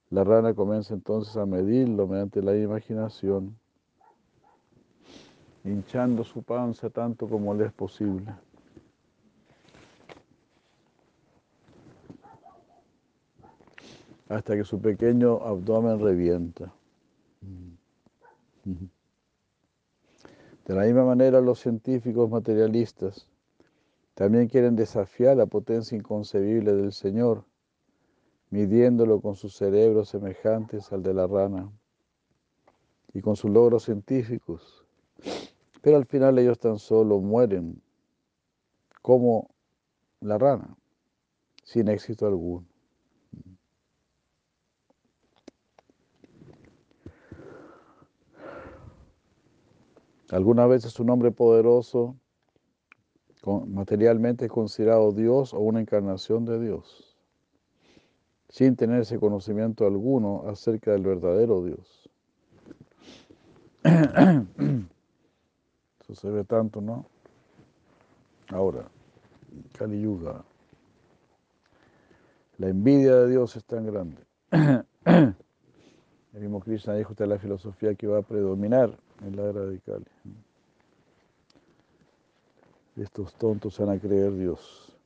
la 0.09 0.23
rana 0.23 0.53
comienza 0.53 0.93
entonces 0.93 1.35
a 1.35 1.45
medirlo 1.45 2.07
mediante 2.07 2.41
la 2.41 2.57
imaginación, 2.57 3.57
hinchando 5.67 6.24
su 6.24 6.43
panza 6.43 6.89
tanto 6.89 7.27
como 7.27 7.53
le 7.53 7.65
es 7.65 7.74
posible. 7.74 8.33
hasta 14.29 14.55
que 14.55 14.63
su 14.63 14.79
pequeño 14.79 15.41
abdomen 15.43 16.00
revienta. 16.00 16.74
De 20.65 20.75
la 20.75 20.83
misma 20.83 21.05
manera, 21.05 21.39
los 21.39 21.59
científicos 21.59 22.29
materialistas 22.29 23.27
también 24.13 24.47
quieren 24.47 24.75
desafiar 24.75 25.38
la 25.38 25.45
potencia 25.45 25.97
inconcebible 25.97 26.74
del 26.74 26.91
Señor, 26.91 27.45
midiéndolo 28.50 29.21
con 29.21 29.36
sus 29.36 29.55
cerebros 29.55 30.09
semejantes 30.09 30.91
al 30.91 31.03
de 31.03 31.13
la 31.13 31.27
rana 31.27 31.71
y 33.13 33.21
con 33.21 33.36
sus 33.36 33.51
logros 33.51 33.83
científicos. 33.83 34.83
Pero 35.81 35.98
al 35.98 36.05
final 36.05 36.38
ellos 36.39 36.60
tan 36.60 36.79
solo 36.79 37.19
mueren 37.19 37.81
como 39.01 39.50
la 40.22 40.38
rana, 40.38 40.75
sin 41.63 41.88
éxito 41.88 42.27
alguno. 42.27 42.65
Algunas 50.29 50.67
veces 50.67 51.00
un 51.00 51.10
hombre 51.10 51.31
poderoso 51.31 52.17
materialmente 53.65 54.46
es 54.46 54.51
considerado 54.51 55.13
Dios 55.13 55.53
o 55.53 55.60
una 55.60 55.79
encarnación 55.79 56.43
de 56.43 56.60
Dios, 56.60 57.17
sin 58.50 58.75
tener 58.75 59.01
ese 59.01 59.19
conocimiento 59.19 59.86
alguno 59.86 60.43
acerca 60.48 60.91
del 60.91 61.03
verdadero 61.03 61.63
Dios. 61.63 62.10
Eso 66.07 66.21
se 66.21 66.29
ve 66.29 66.43
tanto, 66.45 66.79
¿no? 66.79 67.05
Ahora, 68.49 68.88
Kali 69.77 70.01
Yuga, 70.01 70.43
la 72.58 72.69
envidia 72.69 73.15
de 73.15 73.29
Dios 73.32 73.55
es 73.58 73.65
tan 73.65 73.86
grande. 73.86 74.23
El 74.51 76.41
mismo 76.41 76.60
Krishna 76.62 76.93
dijo 76.93 77.13
que 77.13 77.25
la 77.25 77.38
filosofía 77.38 77.95
que 77.95 78.08
va 78.08 78.19
a 78.19 78.21
predominar 78.21 78.97
en 79.25 79.36
la 79.36 79.43
era 79.43 79.62
de 79.62 79.79
Kali. 79.79 80.05
Estos 82.95 83.34
tontos 83.36 83.77
van 83.79 83.89
a 83.89 83.99
creer 83.99 84.34
Dios. 84.36 84.96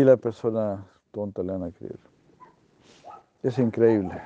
Y 0.00 0.02
la 0.02 0.16
persona 0.16 0.82
tonta 1.10 1.42
le 1.42 1.52
van 1.52 1.64
a 1.64 1.70
creer. 1.72 1.98
Es 3.42 3.58
increíble. 3.58 4.18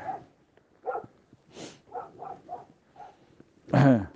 Cuando 3.72 4.08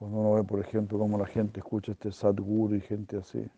uno 0.00 0.32
ve, 0.32 0.42
por 0.42 0.58
ejemplo, 0.58 0.98
cómo 0.98 1.16
la 1.16 1.26
gente 1.26 1.60
escucha 1.60 1.92
este 1.92 2.10
Sadhguru 2.10 2.74
y 2.74 2.80
gente 2.80 3.18
así, 3.18 3.48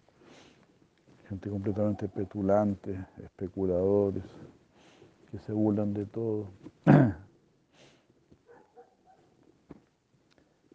gente 1.31 1.49
completamente 1.49 2.07
petulante, 2.07 3.03
especuladores, 3.25 4.25
que 5.31 5.39
se 5.39 5.53
burlan 5.55 5.95
de 5.95 6.05
todo. 6.05 6.49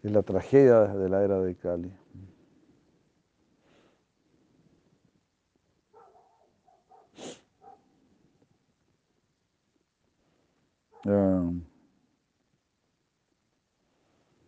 Es 0.02 0.12
la 0.12 0.24
tragedia 0.24 0.88
de 0.88 1.08
la 1.08 1.24
era 1.24 1.40
de 1.40 1.54
Cali. 1.54 1.94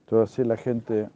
Entonces 0.01 0.33
así 0.33 0.43
la 0.43 0.57
gente, 0.57 1.09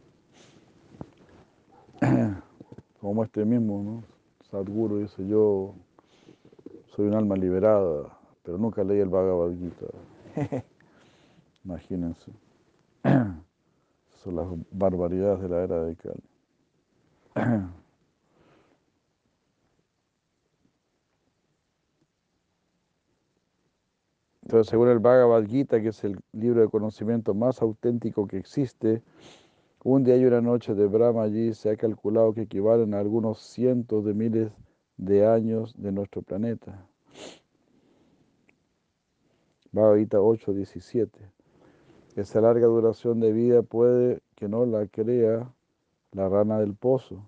como 3.02 3.24
este 3.24 3.44
mismo, 3.44 3.84
¿no? 3.84 4.04
Sadhguru 4.50 5.00
dice, 5.00 5.28
yo 5.28 5.76
soy 6.96 7.08
un 7.08 7.16
alma 7.16 7.36
liberada, 7.36 8.18
pero 8.44 8.58
nunca 8.58 8.84
leí 8.84 9.00
el 9.00 9.10
Bhagavad 9.10 9.52
Gita. 9.52 9.88
Imagínense. 11.66 12.32
Son 14.24 14.36
las 14.36 14.48
barbaridades 14.72 15.42
de 15.42 15.50
la 15.50 15.64
era 15.64 15.84
de 15.84 15.96
Kali. 15.96 16.24
Entonces, 24.54 24.70
según 24.70 24.90
el 24.90 25.00
Bhagavad 25.00 25.48
Gita, 25.48 25.82
que 25.82 25.88
es 25.88 26.04
el 26.04 26.20
libro 26.32 26.62
de 26.62 26.68
conocimiento 26.68 27.34
más 27.34 27.60
auténtico 27.64 28.28
que 28.28 28.38
existe, 28.38 29.02
un 29.84 30.04
día 30.04 30.16
y 30.16 30.26
una 30.26 30.42
noche 30.42 30.76
de 30.76 30.86
Brahma 30.86 31.24
allí 31.24 31.56
se 31.56 31.72
ha 31.72 31.76
calculado 31.76 32.36
que 32.36 32.44
equivalen 32.44 32.94
a 32.94 33.00
algunos 33.00 33.40
cientos 33.40 34.06
de 34.06 34.14
miles 34.14 34.52
de 34.98 35.26
años 35.26 35.74
de 35.76 35.92
nuestro 35.92 36.22
planeta. 36.22 36.86
Bhagavad 39.72 39.98
Gita 39.98 40.20
8.17. 40.20 41.10
Esa 42.16 42.40
larga 42.40 42.68
duración 42.68 43.22
de 43.22 43.32
vida 43.32 43.64
puede 43.64 44.22
que 44.36 44.48
no 44.48 44.68
la 44.68 44.86
crea 44.86 45.52
la 46.12 46.30
rana 46.30 46.60
del 46.60 46.76
pozo, 46.76 47.28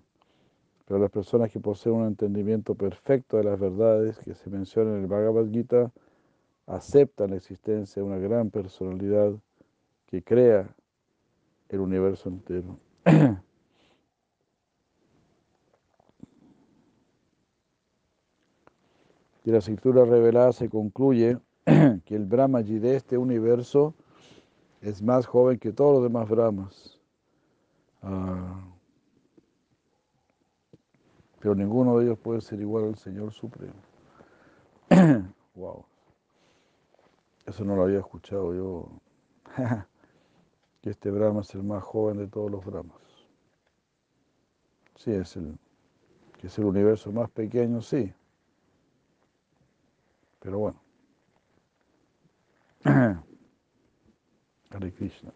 pero 0.86 1.00
las 1.00 1.10
personas 1.10 1.50
que 1.50 1.58
poseen 1.58 1.96
un 1.96 2.06
entendimiento 2.06 2.76
perfecto 2.76 3.36
de 3.36 3.42
las 3.42 3.58
verdades 3.58 4.16
que 4.20 4.36
se 4.36 4.48
mencionan 4.48 4.94
en 4.94 5.00
el 5.00 5.06
Bhagavad 5.08 5.50
Gita, 5.50 5.90
aceptan 6.66 7.30
la 7.30 7.36
existencia 7.36 8.02
de 8.02 8.08
una 8.08 8.18
gran 8.18 8.50
personalidad 8.50 9.32
que 10.06 10.22
crea 10.22 10.68
el 11.68 11.80
universo 11.80 12.28
entero. 12.28 12.78
y 19.44 19.50
la 19.50 19.58
escritura 19.58 20.04
revelada 20.04 20.52
se 20.52 20.68
concluye 20.68 21.38
que 22.04 22.16
el 22.16 22.26
Brahmaji 22.26 22.78
de 22.78 22.96
este 22.96 23.16
universo 23.16 23.94
es 24.80 25.00
más 25.02 25.26
joven 25.26 25.58
que 25.58 25.72
todos 25.72 25.94
los 25.94 26.02
demás 26.02 26.28
Brahmas. 26.28 27.00
Ah, 28.02 28.60
pero 31.38 31.54
ninguno 31.54 31.98
de 31.98 32.06
ellos 32.06 32.18
puede 32.18 32.40
ser 32.40 32.60
igual 32.60 32.84
al 32.86 32.96
Señor 32.96 33.32
Supremo. 33.32 33.74
wow. 35.54 35.84
Eso 37.46 37.64
no 37.64 37.76
lo 37.76 37.84
había 37.84 38.00
escuchado 38.00 38.52
yo. 38.54 38.88
que 40.82 40.90
este 40.90 41.10
Brahma 41.10 41.40
es 41.40 41.54
el 41.54 41.62
más 41.62 41.82
joven 41.82 42.18
de 42.18 42.26
todos 42.26 42.50
los 42.50 42.64
Brahmas. 42.64 43.00
Sí, 44.96 45.12
es 45.12 45.36
el, 45.36 45.56
que 46.38 46.48
es 46.48 46.58
el 46.58 46.64
universo 46.64 47.12
más 47.12 47.30
pequeño, 47.30 47.80
sí. 47.80 48.12
Pero 50.40 50.58
bueno. 50.58 50.80
Hare 54.70 54.92
Krishna. 54.92 55.32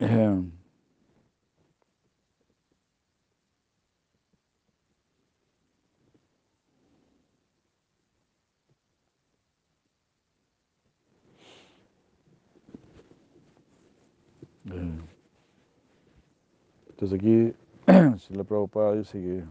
Ehem. 0.00 0.52
Eh, 14.70 14.98
Entonces 17.10 17.54
aquí, 17.86 17.88
si 18.18 18.34
la 18.34 18.44
Prabhupada 18.44 18.92
dice 18.92 19.18
que 19.18 19.42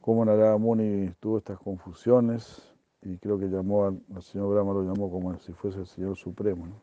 como 0.00 0.24
Narada 0.24 0.56
Muni 0.56 1.10
tuvo 1.20 1.36
estas 1.36 1.58
confusiones 1.58 2.72
y 3.02 3.18
creo 3.18 3.38
que 3.38 3.48
llamó 3.48 3.84
al, 3.84 4.00
señor 4.22 4.54
Brahma, 4.54 4.72
lo 4.72 4.82
llamó 4.82 5.10
como 5.10 5.38
si 5.40 5.52
fuese 5.52 5.80
el 5.80 5.86
Señor 5.86 6.16
Supremo. 6.16 6.66
¿no? 6.66 6.80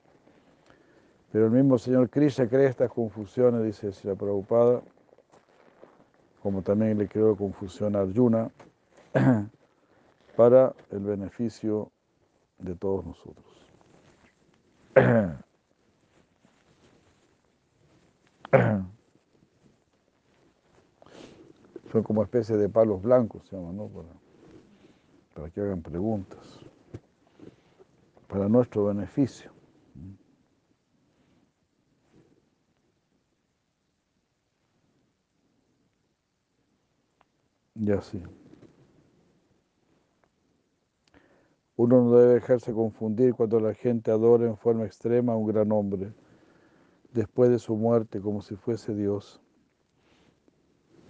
Pero 1.32 1.46
el 1.46 1.52
mismo 1.52 1.80
señor 1.80 2.12
Krishna 2.12 2.48
crea 2.48 2.70
estas 2.70 2.92
confusiones, 2.92 3.64
dice 3.64 3.92
si 3.92 4.08
la 4.08 4.14
Prabhupada, 4.14 4.84
como 6.44 6.62
también 6.62 7.00
le 7.00 7.08
creó 7.08 7.36
confusión 7.36 7.96
a 7.96 8.02
Arjuna, 8.02 8.52
para 10.36 10.76
el 10.92 11.00
beneficio 11.00 11.90
de 12.60 12.76
todos 12.76 13.04
nosotros. 13.04 13.48
Son 21.92 22.04
como 22.04 22.24
especie 22.24 22.58
de 22.58 22.70
palos 22.70 23.02
blancos, 23.02 23.48
se 23.48 23.56
llaman, 23.56 23.78
¿no? 23.78 23.88
Para, 23.88 24.10
para 25.34 25.50
que 25.50 25.62
hagan 25.62 25.82
preguntas, 25.82 26.60
para 28.28 28.50
nuestro 28.50 28.86
beneficio. 28.86 29.52
Y 37.76 37.92
así. 37.92 38.22
Uno 41.76 42.02
no 42.02 42.18
debe 42.18 42.34
dejarse 42.34 42.74
confundir 42.74 43.36
cuando 43.36 43.60
la 43.60 43.76
gente 43.76 44.10
adora 44.10 44.48
en 44.48 44.58
forma 44.58 44.86
extrema 44.86 45.34
a 45.34 45.36
un 45.36 45.46
gran 45.46 45.72
hombre 45.72 46.12
después 47.14 47.52
de 47.52 47.60
su 47.60 47.76
muerte 47.76 48.20
como 48.20 48.42
si 48.42 48.56
fuese 48.56 48.96
Dios. 48.96 49.40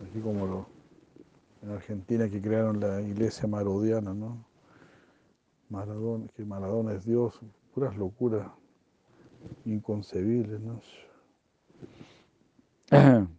Así 0.03 0.19
como 0.21 0.67
en 1.61 1.71
Argentina 1.71 2.29
que 2.29 2.41
crearon 2.41 2.79
la 2.79 3.01
iglesia 3.01 3.47
marodiana, 3.47 4.13
¿no? 4.13 4.45
Maradona, 5.69 6.27
que 6.35 6.45
Maradona 6.45 6.93
es 6.93 7.03
Dios, 7.05 7.41
puras 7.73 7.97
locuras 7.97 8.47
inconcebibles, 9.65 10.61
¿no? 10.61 10.79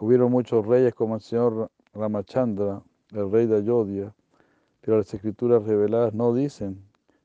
Hubieron 0.00 0.30
muchos 0.30 0.66
reyes 0.66 0.94
como 0.94 1.14
el 1.16 1.20
señor 1.20 1.70
Ramachandra, 1.92 2.82
el 3.12 3.30
rey 3.30 3.46
de 3.46 3.56
Ayodhya, 3.56 4.14
pero 4.88 4.96
las 4.96 5.12
escrituras 5.12 5.64
reveladas 5.64 6.14
no 6.14 6.32
dicen 6.32 6.82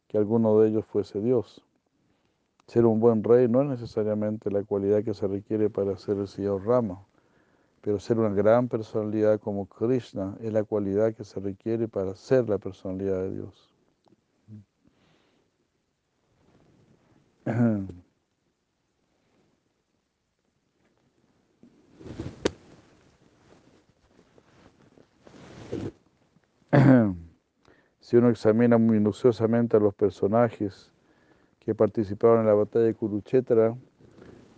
que 0.09 0.17
alguno 0.17 0.59
de 0.59 0.67
ellos 0.67 0.85
fuese 0.85 1.21
Dios. 1.21 1.63
Ser 2.67 2.85
un 2.85 2.99
buen 2.99 3.23
rey 3.23 3.47
no 3.47 3.61
es 3.61 3.69
necesariamente 3.69 4.51
la 4.51 4.63
cualidad 4.63 5.01
que 5.01 5.13
se 5.13 5.29
requiere 5.29 5.69
para 5.69 5.95
ser 5.95 6.17
el 6.17 6.27
señor 6.27 6.65
Rama, 6.65 7.05
pero 7.79 7.99
ser 7.99 8.19
una 8.19 8.35
gran 8.35 8.67
personalidad 8.67 9.39
como 9.39 9.65
Krishna 9.65 10.35
es 10.41 10.51
la 10.51 10.65
cualidad 10.65 11.13
que 11.13 11.23
se 11.23 11.39
requiere 11.39 11.87
para 11.87 12.17
ser 12.17 12.49
la 12.49 12.57
personalidad 12.57 13.21
de 13.21 13.31
Dios. 13.31 13.73
Si 28.13 28.17
uno 28.17 28.29
examina 28.29 28.77
minuciosamente 28.77 29.75
a 29.75 29.79
los 29.79 29.95
personajes 29.95 30.91
que 31.57 31.73
participaron 31.73 32.41
en 32.41 32.45
la 32.45 32.53
batalla 32.53 32.85
de 32.85 32.93
Kurukshetra, 32.93 33.75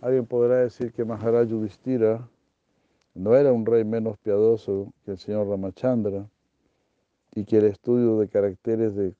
alguien 0.02 0.26
podrá 0.26 0.56
decir 0.56 0.92
que 0.92 1.06
Maharaj 1.06 1.48
Yudhishthira 1.48 2.28
no 3.14 3.34
era 3.34 3.54
un 3.54 3.64
rey 3.64 3.82
menos 3.82 4.18
piadoso 4.18 4.92
que 5.06 5.12
el 5.12 5.16
señor 5.16 5.48
Ramachandra 5.48 6.28
y 7.34 7.46
que 7.46 7.56
el 7.56 7.64
estudio 7.64 8.18
de 8.18 8.28
caracteres 8.28 8.94
de, 8.94 9.14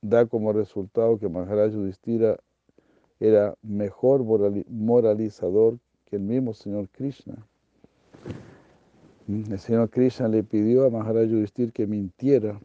da 0.00 0.24
como 0.24 0.54
resultado 0.54 1.18
que 1.18 1.28
Maharaj 1.28 1.72
Yudhishthira 1.72 2.38
era 3.20 3.54
mejor 3.60 4.24
moralizador 4.24 5.78
que 6.06 6.16
el 6.16 6.22
mismo 6.22 6.54
señor 6.54 6.88
Krishna. 6.88 7.36
El 9.28 9.58
señor 9.58 9.90
Krishna 9.90 10.26
le 10.26 10.42
pidió 10.42 10.86
a 10.86 10.90
Maharaj 10.90 11.26
Yudhishthira 11.26 11.70
que 11.70 11.86
mintiera, 11.86 12.58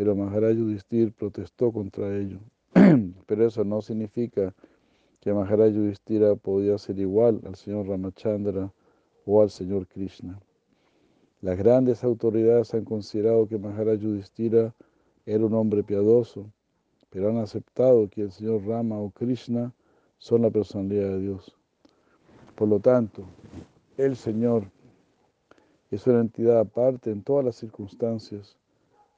pero 0.00 0.16
Maharaj 0.16 0.56
Yudhishthira 0.56 1.10
protestó 1.10 1.70
contra 1.70 2.16
ello. 2.16 2.38
pero 3.26 3.46
eso 3.46 3.64
no 3.64 3.82
significa 3.82 4.54
que 5.20 5.30
Maharaj 5.30 5.74
Yudhishthira 5.74 6.36
podía 6.36 6.78
ser 6.78 6.98
igual 6.98 7.42
al 7.44 7.54
señor 7.54 7.86
Ramachandra 7.86 8.72
o 9.26 9.42
al 9.42 9.50
señor 9.50 9.86
Krishna. 9.86 10.40
Las 11.42 11.58
grandes 11.58 12.02
autoridades 12.02 12.72
han 12.72 12.86
considerado 12.86 13.46
que 13.46 13.58
Maharaj 13.58 13.98
Yudhishthira 13.98 14.74
era 15.26 15.44
un 15.44 15.52
hombre 15.52 15.82
piadoso, 15.82 16.50
pero 17.10 17.28
han 17.28 17.36
aceptado 17.36 18.08
que 18.08 18.22
el 18.22 18.32
señor 18.32 18.64
Rama 18.64 18.98
o 18.98 19.10
Krishna 19.10 19.74
son 20.16 20.40
la 20.40 20.50
personalidad 20.50 21.10
de 21.10 21.20
Dios. 21.20 21.54
Por 22.54 22.68
lo 22.68 22.80
tanto, 22.80 23.24
el 23.98 24.16
Señor 24.16 24.64
es 25.90 26.06
una 26.06 26.20
entidad 26.20 26.58
aparte 26.58 27.10
en 27.10 27.22
todas 27.22 27.44
las 27.44 27.56
circunstancias 27.56 28.56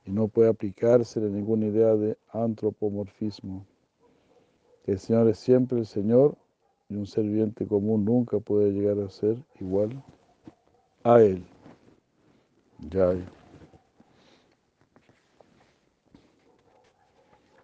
y 0.04 0.10
no 0.10 0.28
puede 0.28 0.48
aplicarse 0.50 1.20
a 1.20 1.22
ninguna 1.22 1.66
idea 1.66 1.94
de 1.94 2.16
antropomorfismo. 2.32 3.64
El 4.84 4.98
Señor 4.98 5.28
es 5.28 5.38
siempre 5.38 5.78
el 5.78 5.86
Señor 5.86 6.36
y 6.88 6.96
un 6.96 7.06
ser 7.06 7.24
viviente 7.24 7.66
común 7.66 8.04
nunca 8.04 8.38
puede 8.40 8.72
llegar 8.72 8.98
a 8.98 9.08
ser 9.08 9.36
igual 9.60 10.02
a 11.04 11.20
Él. 11.20 11.44
Ya. 12.90 13.14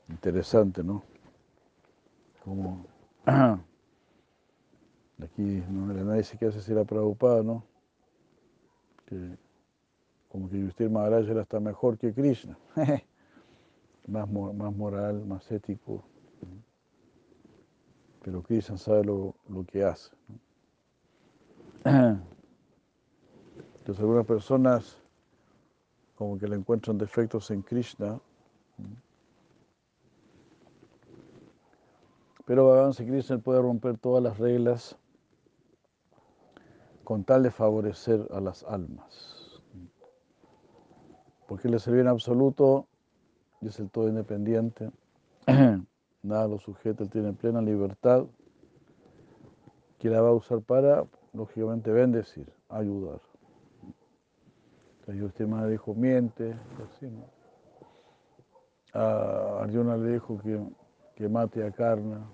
Interesante, 0.09 0.83
¿no? 0.85 1.03
Como 2.45 2.87
aquí 5.23 5.63
¿no? 5.69 5.91
el 5.91 5.99
análisis 5.99 6.39
que 6.39 6.47
hace 6.47 6.63
si 6.63 6.73
la 6.73 6.85
Prabhupada, 6.85 7.43
¿no? 7.43 7.65
Que 9.07 9.37
como 10.29 10.49
que 10.49 10.61
Yustir 10.61 10.91
Maharaj 10.91 11.29
era 11.29 11.43
hasta 11.43 11.59
mejor 11.59 11.97
que 11.97 12.13
Krishna, 12.13 12.59
más, 14.07 14.31
más 14.31 14.77
moral, 14.77 15.25
más 15.25 15.51
ético. 15.51 16.05
Pero 18.23 18.43
Krishna 18.43 18.77
sabe 18.77 19.05
lo, 19.05 19.35
lo 19.49 19.65
que 19.65 19.85
hace. 19.85 20.11
Entonces 21.85 24.01
algunas 24.01 24.27
personas 24.27 25.01
como 26.15 26.39
que 26.39 26.47
le 26.47 26.57
encuentran 26.57 26.99
defectos 26.99 27.51
en 27.51 27.63
Krishna, 27.63 28.21
pero 32.45 32.67
Bhagavan 32.67 32.93
Krishna 32.93 33.39
puede 33.39 33.63
romper 33.63 33.97
todas 33.99 34.23
las 34.23 34.37
reglas 34.37 34.99
con 37.05 37.25
tal 37.25 37.45
de 37.45 37.51
favorecer 37.51 38.29
a 38.33 38.41
las 38.41 38.63
almas 38.65 39.38
porque 41.49 41.67
Él 41.67 41.75
es 41.75 41.89
el 41.89 41.95
bien 41.95 42.07
absoluto 42.07 42.87
y 43.63 43.69
es 43.69 43.81
el 43.81 43.91
todo 43.91 44.07
independiente. 44.07 44.91
Nada 46.23 46.47
lo 46.47 46.59
sujeta, 46.59 47.03
Él 47.03 47.11
tiene 47.11 47.33
plena 47.33 47.63
libertad 47.63 48.27
que 49.99 50.11
la 50.11 50.21
va 50.21 50.29
a 50.29 50.35
usar 50.35 50.61
para, 50.61 51.05
lógicamente, 51.33 51.91
bendecir, 51.91 52.53
ayudar. 52.69 53.21
Entonces 55.01 55.25
usted 55.25 55.47
me 55.47 55.67
dijo, 55.69 55.95
miente, 55.95 56.55
así, 56.87 57.07
¿no? 57.07 57.25
A 58.93 59.63
Arjuna 59.63 59.97
le 59.97 60.13
dijo 60.13 60.39
que, 60.39 60.61
que 61.17 61.29
mate 61.29 61.67
a 61.67 61.71
Karna, 61.73 62.27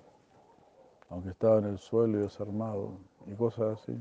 aunque 1.09 1.31
estaba 1.31 1.59
en 1.59 1.67
el 1.67 1.79
suelo 1.79 2.19
y 2.19 2.23
desarmado, 2.23 2.99
y 3.27 3.35
cosas 3.35 3.81
así. 3.81 3.97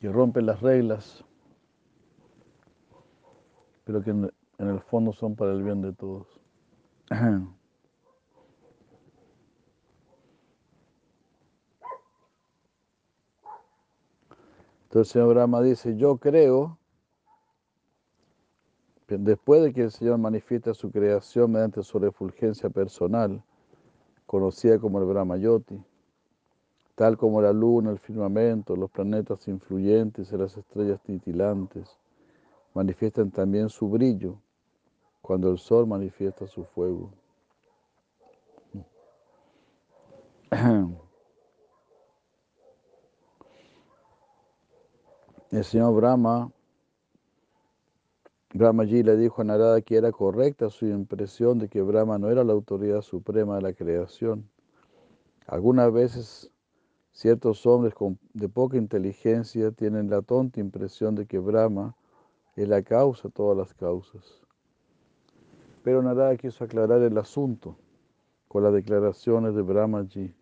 Que 0.00 0.10
rompen 0.10 0.46
las 0.46 0.60
reglas, 0.60 1.22
pero 3.84 4.02
que 4.02 4.10
en, 4.10 4.32
el 4.58 4.80
fondo 4.80 5.12
son 5.12 5.36
para 5.36 5.52
el 5.52 5.62
bien 5.62 5.82
de 5.82 5.92
todos. 5.92 6.26
Entonces 7.10 7.54
el 14.94 15.04
señor 15.04 15.28
Brahma 15.34 15.60
dice, 15.62 15.96
yo 15.96 16.16
creo, 16.16 16.78
después 19.06 19.62
de 19.62 19.72
que 19.72 19.82
el 19.82 19.90
Señor 19.92 20.18
manifiesta 20.18 20.74
su 20.74 20.90
creación 20.90 21.52
mediante 21.52 21.82
su 21.84 21.98
refulgencia 21.98 22.70
personal, 22.70 23.40
conocida 24.26 24.80
como 24.80 24.98
el 24.98 25.04
Brahma 25.04 25.36
Yoti, 25.36 25.80
tal 27.00 27.16
como 27.16 27.40
la 27.40 27.54
luna, 27.54 27.92
el 27.92 27.98
firmamento, 27.98 28.76
los 28.76 28.90
planetas 28.90 29.48
influyentes 29.48 30.30
y 30.30 30.36
las 30.36 30.54
estrellas 30.58 31.00
titilantes, 31.00 31.96
manifiestan 32.74 33.30
también 33.30 33.70
su 33.70 33.88
brillo 33.88 34.36
cuando 35.22 35.50
el 35.50 35.56
sol 35.56 35.86
manifiesta 35.86 36.46
su 36.46 36.66
fuego. 36.66 37.10
El 45.52 45.64
señor 45.64 45.94
Brahma, 45.94 46.52
Brahmaji 48.52 49.02
le 49.04 49.16
dijo 49.16 49.40
a 49.40 49.44
Narada 49.44 49.80
que 49.80 49.96
era 49.96 50.12
correcta 50.12 50.68
su 50.68 50.84
impresión 50.84 51.58
de 51.58 51.70
que 51.70 51.80
Brahma 51.80 52.18
no 52.18 52.28
era 52.28 52.44
la 52.44 52.52
autoridad 52.52 53.00
suprema 53.00 53.56
de 53.56 53.62
la 53.62 53.72
creación. 53.72 54.50
Algunas 55.46 55.90
veces 55.92 56.49
Ciertos 57.20 57.66
hombres 57.66 57.92
de 58.32 58.48
poca 58.48 58.78
inteligencia 58.78 59.72
tienen 59.72 60.08
la 60.08 60.22
tonta 60.22 60.58
impresión 60.58 61.14
de 61.14 61.26
que 61.26 61.38
Brahma 61.38 61.94
es 62.56 62.66
la 62.66 62.80
causa 62.80 63.28
de 63.28 63.32
todas 63.32 63.58
las 63.58 63.74
causas. 63.74 64.40
Pero 65.84 66.02
Narada 66.02 66.34
quiso 66.38 66.64
aclarar 66.64 67.02
el 67.02 67.18
asunto 67.18 67.76
con 68.48 68.62
las 68.62 68.72
declaraciones 68.72 69.54
de 69.54 69.60
Brahmaji, 69.60 70.32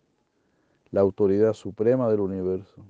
la 0.91 1.01
autoridad 1.01 1.51
suprema 1.51 2.07
del 2.09 2.21
universo, 2.21 2.85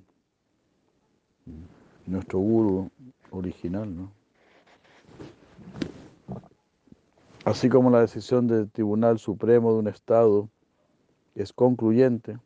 nuestro 2.06 2.38
guru 2.38 2.90
original, 3.32 3.92
¿no? 3.92 4.12
Así 7.44 7.68
como 7.68 7.90
la 7.90 8.02
decisión 8.02 8.46
del 8.46 8.70
Tribunal 8.70 9.18
Supremo 9.18 9.72
de 9.72 9.78
un 9.80 9.88
Estado 9.88 10.48
es 11.34 11.52
concluyente, 11.52 12.38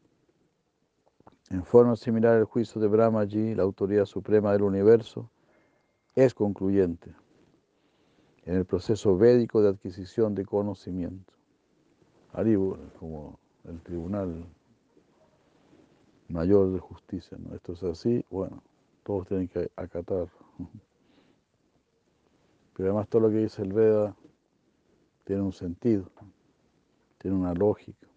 en 1.50 1.64
forma 1.64 1.96
similar, 1.96 2.38
el 2.38 2.44
juicio 2.44 2.80
de 2.80 2.88
Brahmaji, 2.88 3.54
la 3.54 3.62
autoridad 3.62 4.06
suprema 4.06 4.52
del 4.52 4.62
universo, 4.62 5.30
es 6.14 6.34
concluyente 6.34 7.14
en 8.44 8.56
el 8.56 8.64
proceso 8.64 9.16
védico 9.16 9.62
de 9.62 9.68
adquisición 9.68 10.34
de 10.34 10.44
conocimiento. 10.44 11.32
Aribu, 12.32 12.76
como 12.98 13.38
el 13.64 13.80
tribunal 13.82 14.46
mayor 16.28 16.72
de 16.72 16.78
justicia. 16.78 17.38
¿no? 17.38 17.54
Esto 17.54 17.72
es 17.72 17.82
así, 17.84 18.24
bueno, 18.30 18.62
todos 19.02 19.26
tienen 19.28 19.48
que 19.48 19.70
acatar. 19.76 20.28
Pero 22.74 22.88
además 22.88 23.08
todo 23.08 23.22
lo 23.22 23.30
que 23.30 23.36
dice 23.36 23.62
el 23.62 23.72
Veda 23.72 24.16
tiene 25.24 25.42
un 25.42 25.52
sentido, 25.52 26.10
tiene 27.18 27.36
una 27.36 27.54
lógica. 27.54 28.08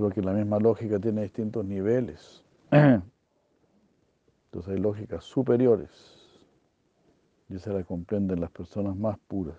Solo 0.00 0.14
que 0.14 0.22
la 0.22 0.32
misma 0.32 0.58
lógica 0.58 0.98
tiene 0.98 1.24
distintos 1.24 1.62
niveles. 1.62 2.42
Entonces 2.70 3.02
hay 4.66 4.78
lógicas 4.78 5.22
superiores. 5.24 5.90
Y 7.50 7.56
esa 7.56 7.74
la 7.74 7.84
comprenden 7.84 8.40
las 8.40 8.50
personas 8.50 8.96
más 8.96 9.18
puras. 9.28 9.58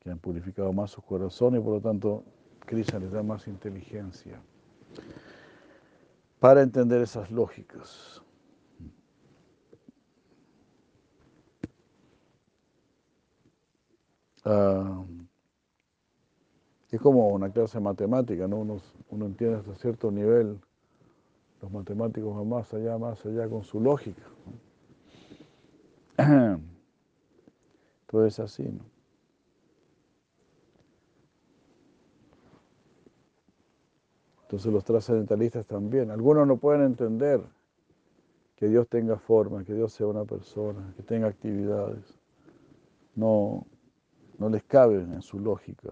que 0.00 0.10
han 0.10 0.18
purificado 0.18 0.72
más 0.72 0.92
sus 0.92 1.04
corazones 1.04 1.60
y 1.60 1.62
por 1.62 1.74
lo 1.74 1.80
tanto 1.82 2.24
Krishna 2.60 3.00
les 3.00 3.12
da 3.12 3.22
más 3.22 3.46
inteligencia 3.46 4.40
para 6.40 6.62
entender 6.62 7.02
esas 7.02 7.30
lógicas. 7.30 8.22
Uh, 14.46 15.04
es 16.92 17.00
como 17.00 17.28
una 17.28 17.50
clase 17.50 17.80
matemática, 17.80 18.46
¿no? 18.46 18.58
Uno, 18.58 18.78
uno 19.08 19.26
entiende 19.26 19.56
hasta 19.56 19.74
cierto 19.76 20.10
nivel, 20.10 20.60
los 21.62 21.72
matemáticos 21.72 22.36
van 22.36 22.48
más 22.48 22.72
allá, 22.74 22.98
más 22.98 23.24
allá 23.24 23.48
con 23.48 23.64
su 23.64 23.80
lógica. 23.80 24.22
Todo 28.06 28.26
es 28.26 28.38
así, 28.38 28.64
¿no? 28.64 28.84
Entonces 34.42 34.70
los 34.70 34.84
trascendentalistas 34.84 35.64
también. 35.64 36.10
Algunos 36.10 36.46
no 36.46 36.58
pueden 36.58 36.82
entender 36.82 37.40
que 38.54 38.68
Dios 38.68 38.86
tenga 38.86 39.16
forma, 39.16 39.64
que 39.64 39.72
Dios 39.72 39.94
sea 39.94 40.08
una 40.08 40.26
persona, 40.26 40.92
que 40.94 41.02
tenga 41.02 41.28
actividades. 41.28 42.18
No, 43.14 43.66
no 44.36 44.50
les 44.50 44.62
cabe 44.64 44.96
en 44.96 45.22
su 45.22 45.40
lógica. 45.40 45.88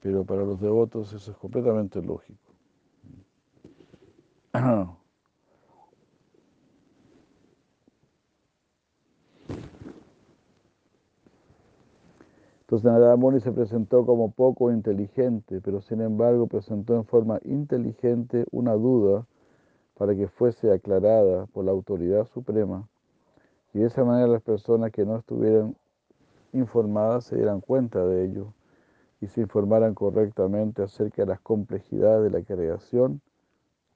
Pero 0.00 0.24
para 0.24 0.42
los 0.42 0.60
devotos 0.60 1.12
eso 1.12 1.30
es 1.30 1.36
completamente 1.36 2.02
lógico. 2.02 2.38
Entonces 12.72 12.90
Narada 12.90 13.16
Muni 13.16 13.40
se 13.40 13.52
presentó 13.52 14.06
como 14.06 14.30
poco 14.30 14.72
inteligente, 14.72 15.60
pero 15.60 15.82
sin 15.82 16.00
embargo 16.00 16.46
presentó 16.46 16.96
en 16.96 17.04
forma 17.04 17.38
inteligente 17.44 18.46
una 18.50 18.72
duda 18.72 19.26
para 19.98 20.14
que 20.16 20.26
fuese 20.26 20.72
aclarada 20.72 21.44
por 21.46 21.66
la 21.66 21.70
autoridad 21.70 22.26
suprema. 22.28 22.88
Y 23.74 23.80
de 23.80 23.86
esa 23.88 24.04
manera 24.04 24.26
las 24.26 24.42
personas 24.42 24.90
que 24.90 25.04
no 25.04 25.18
estuvieran 25.18 25.76
informadas 26.52 27.24
se 27.24 27.36
dieran 27.36 27.60
cuenta 27.60 28.04
de 28.04 28.24
ello 28.24 28.52
y 29.20 29.28
se 29.28 29.40
informaran 29.40 29.94
correctamente 29.94 30.82
acerca 30.82 31.22
de 31.22 31.28
las 31.28 31.40
complejidades 31.40 32.30
de 32.30 32.38
la 32.38 32.44
creación 32.44 33.20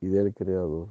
y 0.00 0.08
del 0.08 0.32
Creador. 0.34 0.88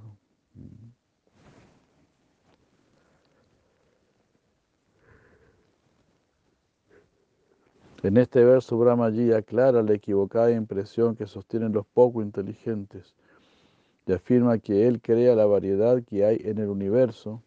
En 8.04 8.18
este 8.18 8.44
verso 8.44 8.78
Brahmaji 8.78 9.34
aclara 9.34 9.82
la 9.82 9.94
equivocada 9.94 10.52
impresión 10.52 11.16
que 11.16 11.26
sostienen 11.26 11.72
los 11.72 11.88
poco 11.88 12.22
inteligentes 12.22 13.16
y 14.06 14.14
afirma 14.14 14.60
que 14.60 14.88
él 14.88 15.02
crea 15.02 15.34
la 15.34 15.48
variedad 15.48 16.04
que 16.04 16.24
hay 16.24 16.40
en 16.44 16.60
el 16.60 16.70
universo 16.70 17.42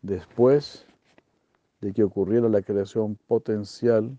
después 0.00 0.86
de 1.84 1.92
que 1.92 2.02
ocurriera 2.02 2.48
la 2.48 2.62
creación 2.62 3.18
potencial 3.28 4.16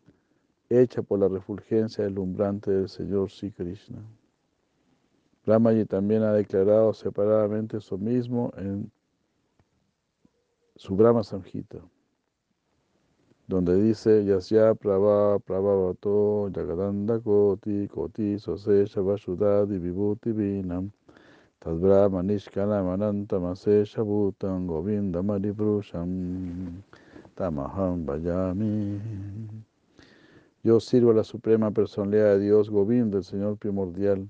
hecha 0.70 1.02
por 1.02 1.18
la 1.18 1.28
refulgencia 1.28 2.04
deslumbrante 2.04 2.70
del 2.70 2.88
Señor 2.88 3.32
Sri 3.32 3.50
Krishna. 3.50 4.04
Brahmaji 5.48 5.86
también 5.86 6.22
ha 6.22 6.32
declarado 6.32 6.94
separadamente 6.94 7.78
eso 7.78 7.98
mismo 7.98 8.52
en 8.58 8.92
su 10.76 10.96
Brahma 10.96 11.24
Samhita, 11.24 11.80
donde 13.48 13.82
dice 13.82 14.24
Yasya 14.24 14.76
Prabha 14.76 15.40
Prabhavato 15.40 16.52
Jagadanda 16.54 17.20
Koti 17.20 17.88
Koti 17.88 18.38
Sose 18.38 18.86
Shavashudadi 18.86 19.80
Vibhuti 19.80 20.32
Vinam 20.32 20.92
Tad 21.58 21.80
Brahma 21.80 22.22
Nishkala 22.22 22.84
Govinda 24.68 25.24
Tamaham 27.36 28.06
Vayami. 28.06 29.00
Yo 30.64 30.80
sirvo 30.80 31.12
a 31.12 31.16
la 31.16 31.24
Suprema 31.24 31.70
Personalidad 31.70 32.36
de 32.36 32.46
Dios, 32.46 32.70
Govinda, 32.70 33.18
el 33.18 33.24
Señor 33.24 33.58
primordial, 33.58 34.30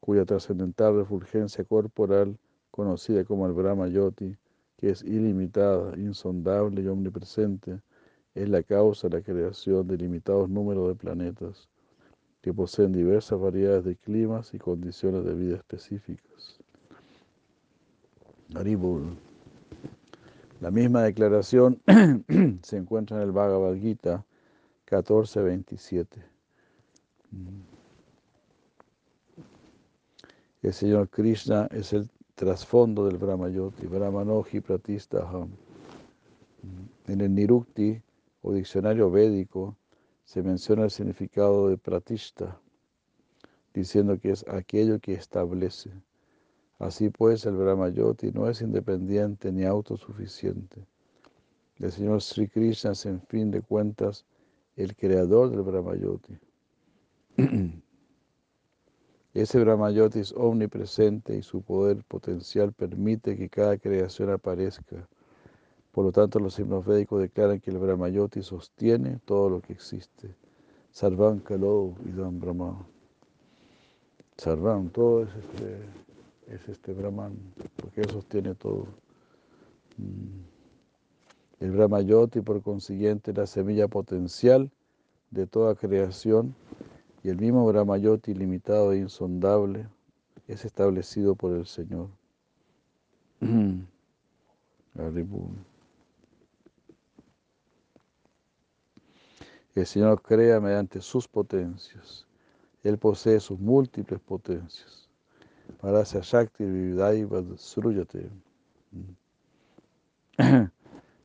cuya 0.00 0.24
trascendental 0.24 0.96
refulgencia 0.96 1.64
corporal, 1.64 2.38
conocida 2.70 3.24
como 3.24 3.46
el 3.46 3.52
Brahma 3.52 3.88
Yoti, 3.88 4.36
que 4.76 4.90
es 4.90 5.02
ilimitada, 5.02 5.98
insondable 5.98 6.80
y 6.80 6.86
omnipresente, 6.86 7.80
es 8.34 8.48
la 8.48 8.62
causa 8.62 9.08
de 9.08 9.18
la 9.18 9.24
creación 9.24 9.86
de 9.88 9.98
limitados 9.98 10.48
números 10.48 10.88
de 10.88 10.94
planetas 10.94 11.68
que 12.40 12.54
poseen 12.54 12.92
diversas 12.92 13.38
variedades 13.40 13.84
de 13.84 13.96
climas 13.96 14.54
y 14.54 14.58
condiciones 14.58 15.24
de 15.24 15.34
vida 15.34 15.56
específicas. 15.56 16.60
La 20.60 20.72
misma 20.72 21.04
declaración 21.04 21.80
se 22.62 22.76
encuentra 22.76 23.18
en 23.18 23.22
el 23.22 23.32
Bhagavad 23.32 23.76
Gita 23.76 24.24
14.27. 24.88 26.06
El 30.62 30.72
Señor 30.72 31.08
Krishna 31.10 31.68
es 31.70 31.92
el 31.92 32.10
trasfondo 32.34 33.06
del 33.06 33.18
Brahmayoti, 33.18 33.86
Brahmanoji 33.86 34.60
Pratistaham. 34.60 35.50
En 37.06 37.20
el 37.20 37.32
Nirukti 37.32 38.02
o 38.42 38.52
diccionario 38.52 39.10
védico 39.10 39.76
se 40.24 40.42
menciona 40.42 40.84
el 40.84 40.90
significado 40.90 41.68
de 41.68 41.78
Pratishta, 41.78 42.60
diciendo 43.72 44.18
que 44.18 44.32
es 44.32 44.46
aquello 44.48 44.98
que 44.98 45.14
establece. 45.14 45.90
Así 46.78 47.10
pues, 47.10 47.44
el 47.46 47.56
Brahmayoti 47.56 48.30
no 48.32 48.48
es 48.48 48.60
independiente 48.62 49.50
ni 49.50 49.64
autosuficiente. 49.64 50.86
El 51.78 51.90
Señor 51.92 52.22
Sri 52.22 52.48
Krishna 52.48 52.92
es, 52.92 53.06
en 53.06 53.20
fin 53.22 53.50
de 53.50 53.62
cuentas, 53.62 54.24
el 54.76 54.94
creador 54.94 55.50
del 55.50 55.62
Brahmayoti. 55.62 56.38
Ese 59.34 59.60
Brahmayoti 59.60 60.20
es 60.20 60.32
omnipresente 60.32 61.36
y 61.36 61.42
su 61.42 61.62
poder 61.62 62.02
potencial 62.04 62.72
permite 62.72 63.36
que 63.36 63.48
cada 63.48 63.76
creación 63.76 64.30
aparezca. 64.30 65.08
Por 65.92 66.04
lo 66.04 66.12
tanto, 66.12 66.38
los 66.38 66.58
himnos 66.58 66.86
védicos 66.86 67.20
declaran 67.20 67.60
que 67.60 67.70
el 67.70 67.78
Brahmayoti 67.78 68.42
sostiene 68.42 69.18
todo 69.24 69.50
lo 69.50 69.60
que 69.60 69.72
existe. 69.72 70.34
Sarvam 70.92 71.40
Kalo 71.40 71.94
Idam 72.06 72.40
Brahma. 72.40 72.86
Sarvam, 74.36 74.90
todo 74.90 75.24
es 75.24 75.28
este, 75.34 75.78
es 76.50 76.68
este 76.68 76.92
Brahman, 76.92 77.36
porque 77.76 78.00
él 78.00 78.10
sostiene 78.10 78.54
todo. 78.54 78.86
Mm. 79.96 80.42
El 81.60 81.72
Brahmayoti, 81.72 82.40
por 82.40 82.62
consiguiente, 82.62 83.32
la 83.32 83.46
semilla 83.46 83.88
potencial 83.88 84.70
de 85.30 85.46
toda 85.46 85.74
creación 85.74 86.54
y 87.22 87.30
el 87.30 87.38
mismo 87.38 87.66
Brahmayoti 87.66 88.30
ilimitado 88.30 88.92
e 88.92 88.98
insondable 88.98 89.88
es 90.46 90.64
establecido 90.64 91.34
por 91.34 91.52
el 91.52 91.66
Señor. 91.66 92.08
El 99.74 99.86
Señor 99.86 100.22
crea 100.22 100.60
mediante 100.60 101.00
sus 101.00 101.28
potencias. 101.28 102.26
Él 102.82 102.98
posee 102.98 103.38
sus 103.38 103.60
múltiples 103.60 104.18
potencias. 104.18 105.07
Para 105.80 106.02
Shakti 106.02 106.64
Sruyate. 107.56 108.30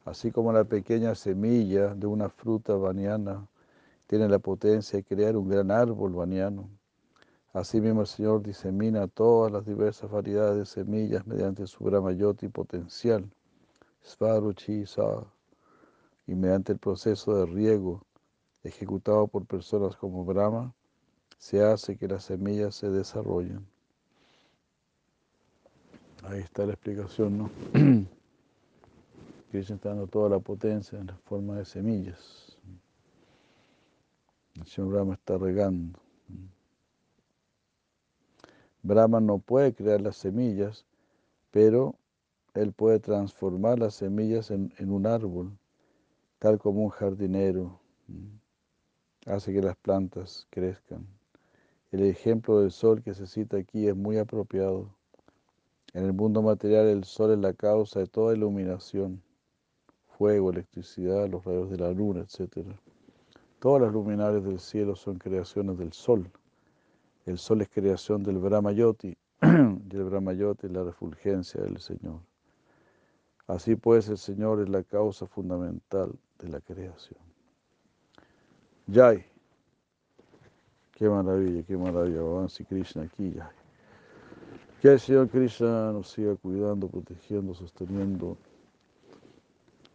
Así 0.06 0.32
como 0.32 0.54
la 0.54 0.64
pequeña 0.64 1.16
semilla 1.16 1.96
de 1.96 2.06
una 2.06 2.30
fruta 2.30 2.76
baniana 2.76 3.48
tiene 4.06 4.30
la 4.30 4.38
potencia 4.38 4.98
de 4.98 5.04
crear 5.04 5.36
un 5.38 5.50
gran 5.50 5.72
árbol 5.72 6.14
baniano. 6.14 6.70
Asimismo 7.52 8.02
el 8.02 8.08
Señor 8.08 8.44
disemina 8.44 9.08
todas 9.08 9.52
las 9.52 9.66
diversas 9.66 10.12
variedades 10.12 10.58
de 10.58 10.66
semillas 10.66 11.26
mediante 11.26 11.66
su 11.66 11.84
Brahmayoti 11.84 12.48
potencial, 12.50 13.28
Svaruchi 14.04 14.84
y 16.28 16.36
mediante 16.36 16.74
el 16.74 16.80
proceso 16.80 17.36
de 17.38 17.48
riego 17.48 18.06
ejecutado 18.64 19.26
por 19.26 19.48
personas 19.48 19.96
como 19.96 20.24
Brahma, 20.26 20.76
se 21.40 21.64
hace 21.64 21.98
que 21.98 22.08
las 22.08 22.26
semillas 22.26 22.76
se 22.76 22.90
desarrollen. 22.92 23.73
Ahí 26.24 26.40
está 26.40 26.66
la 26.66 26.74
explicación, 26.74 27.38
¿no? 27.38 27.50
Krishna 29.52 29.76
está 29.76 29.90
dando 29.90 30.08
toda 30.08 30.30
la 30.30 30.40
potencia 30.40 30.98
en 30.98 31.08
la 31.08 31.18
forma 31.18 31.58
de 31.58 31.66
semillas. 31.66 32.58
El 34.56 34.66
señor 34.66 34.92
Brahma 34.92 35.14
está 35.14 35.38
regando. 35.38 36.00
Brahma 38.82 39.20
no 39.20 39.40
puede 39.40 39.74
crear 39.74 40.02
las 40.02 40.18
semillas, 40.18 40.86
pero 41.52 41.96
él 42.54 42.72
puede 42.72 43.00
transformar 43.00 43.80
las 43.80 43.96
semillas 43.96 44.52
en, 44.52 44.72
un 44.80 45.06
árbol, 45.06 45.58
tal 46.40 46.58
como 46.60 46.84
un 46.84 46.90
jardinero 46.90 47.80
hace 49.26 49.54
que 49.54 49.62
las 49.62 49.76
plantas 49.76 50.48
crezcan. 50.50 51.06
El 51.92 52.04
ejemplo 52.04 52.60
del 52.60 52.72
sol 52.72 53.02
que 53.04 53.14
se 53.14 53.28
cita 53.28 53.58
aquí 53.58 53.88
es 53.88 53.96
muy 53.96 54.18
apropiado. 54.18 54.90
En 55.94 56.06
el 56.06 56.14
mundo 56.14 56.42
material 56.42 56.88
el 56.88 57.04
sol 57.04 57.32
es 57.32 57.38
la 57.38 57.54
causa 57.54 58.00
de 58.00 58.08
toda 58.08 58.36
iluminación, 58.36 59.22
fuego, 60.18 60.50
electricidad, 60.50 61.30
los 61.30 61.46
rayos 61.46 61.70
de 61.70 61.78
la 61.78 61.92
luna, 61.92 62.22
etcétera. 62.22 62.80
Todas 63.60 63.84
las 63.84 63.94
luminarias 63.94 64.44
del 64.44 64.60
cielo 64.60 64.96
son 64.96 65.20
creaciones 65.20 65.78
del 65.78 65.94
sol. 65.94 66.32
El 67.26 67.38
sol 67.38 67.62
es 67.62 67.70
creación 67.70 68.24
del 68.24 68.40
Brahmayoti 68.40 69.10
y 69.10 69.16
el 69.42 70.04
Brahmayoti 70.04 70.66
es 70.66 70.74
la 70.74 70.84
refulgencia 70.84 71.62
del 71.62 71.80
Señor. 71.80 72.20
Así 73.46 73.76
pues, 73.76 74.10
el 74.10 74.18
Señor 74.18 74.62
es 74.62 74.70
la 74.70 74.84
causa 74.84 75.28
fundamental 75.28 76.12
de 76.40 76.50
la 76.50 76.60
creación. 76.60 77.20
Jai. 78.92 79.26
Qué 80.94 81.08
maravilla, 81.08 81.64
qué 81.64 81.78
maravilla. 81.78 82.22
Vamos 82.22 82.62
Krishna 82.68 83.04
aquí, 83.04 83.34
Jai. 83.38 83.63
Que 84.84 84.92
el 84.92 85.00
Señor 85.00 85.30
Krishna 85.30 85.94
nos 85.94 86.10
siga 86.10 86.36
cuidando, 86.36 86.90
protegiendo, 86.90 87.54
sosteniendo. 87.54 88.38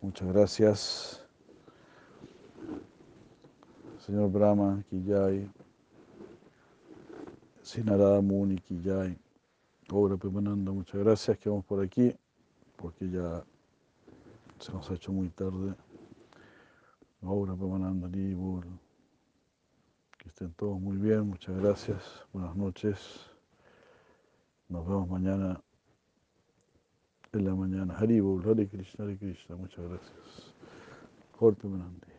Muchas 0.00 0.28
gracias. 0.28 1.26
Señor 3.98 4.32
Brahma, 4.32 4.82
Kijay, 4.88 5.46
Sinarada 7.60 8.22
Muni, 8.22 8.56
Kijay, 8.56 9.14
Obra 9.92 10.16
Pemananda, 10.16 10.72
muchas 10.72 10.98
gracias, 11.02 11.36
que 11.36 11.50
vamos 11.50 11.66
por 11.66 11.84
aquí, 11.84 12.16
porque 12.76 13.10
ya 13.10 13.44
se 14.58 14.72
nos 14.72 14.90
ha 14.90 14.94
hecho 14.94 15.12
muy 15.12 15.28
tarde. 15.28 15.74
Obra 17.20 17.54
Pemananda, 17.54 18.08
Libur, 18.08 18.64
que 20.16 20.28
estén 20.30 20.50
todos 20.54 20.80
muy 20.80 20.96
bien, 20.96 21.28
muchas 21.28 21.54
gracias, 21.58 22.02
buenas 22.32 22.56
noches, 22.56 22.96
nos 24.68 24.86
vemos 24.86 25.08
mañana 25.08 25.60
en 27.32 27.44
la 27.44 27.54
mañana. 27.54 27.94
Haribur, 27.96 28.46
Hare 28.48 28.68
Krishna, 28.68 29.04
Hare 29.04 29.18
Krishna, 29.18 29.56
muchas 29.56 29.84
gracias. 29.88 30.54
Jorge 31.38 31.60
Pemananda. 31.62 32.17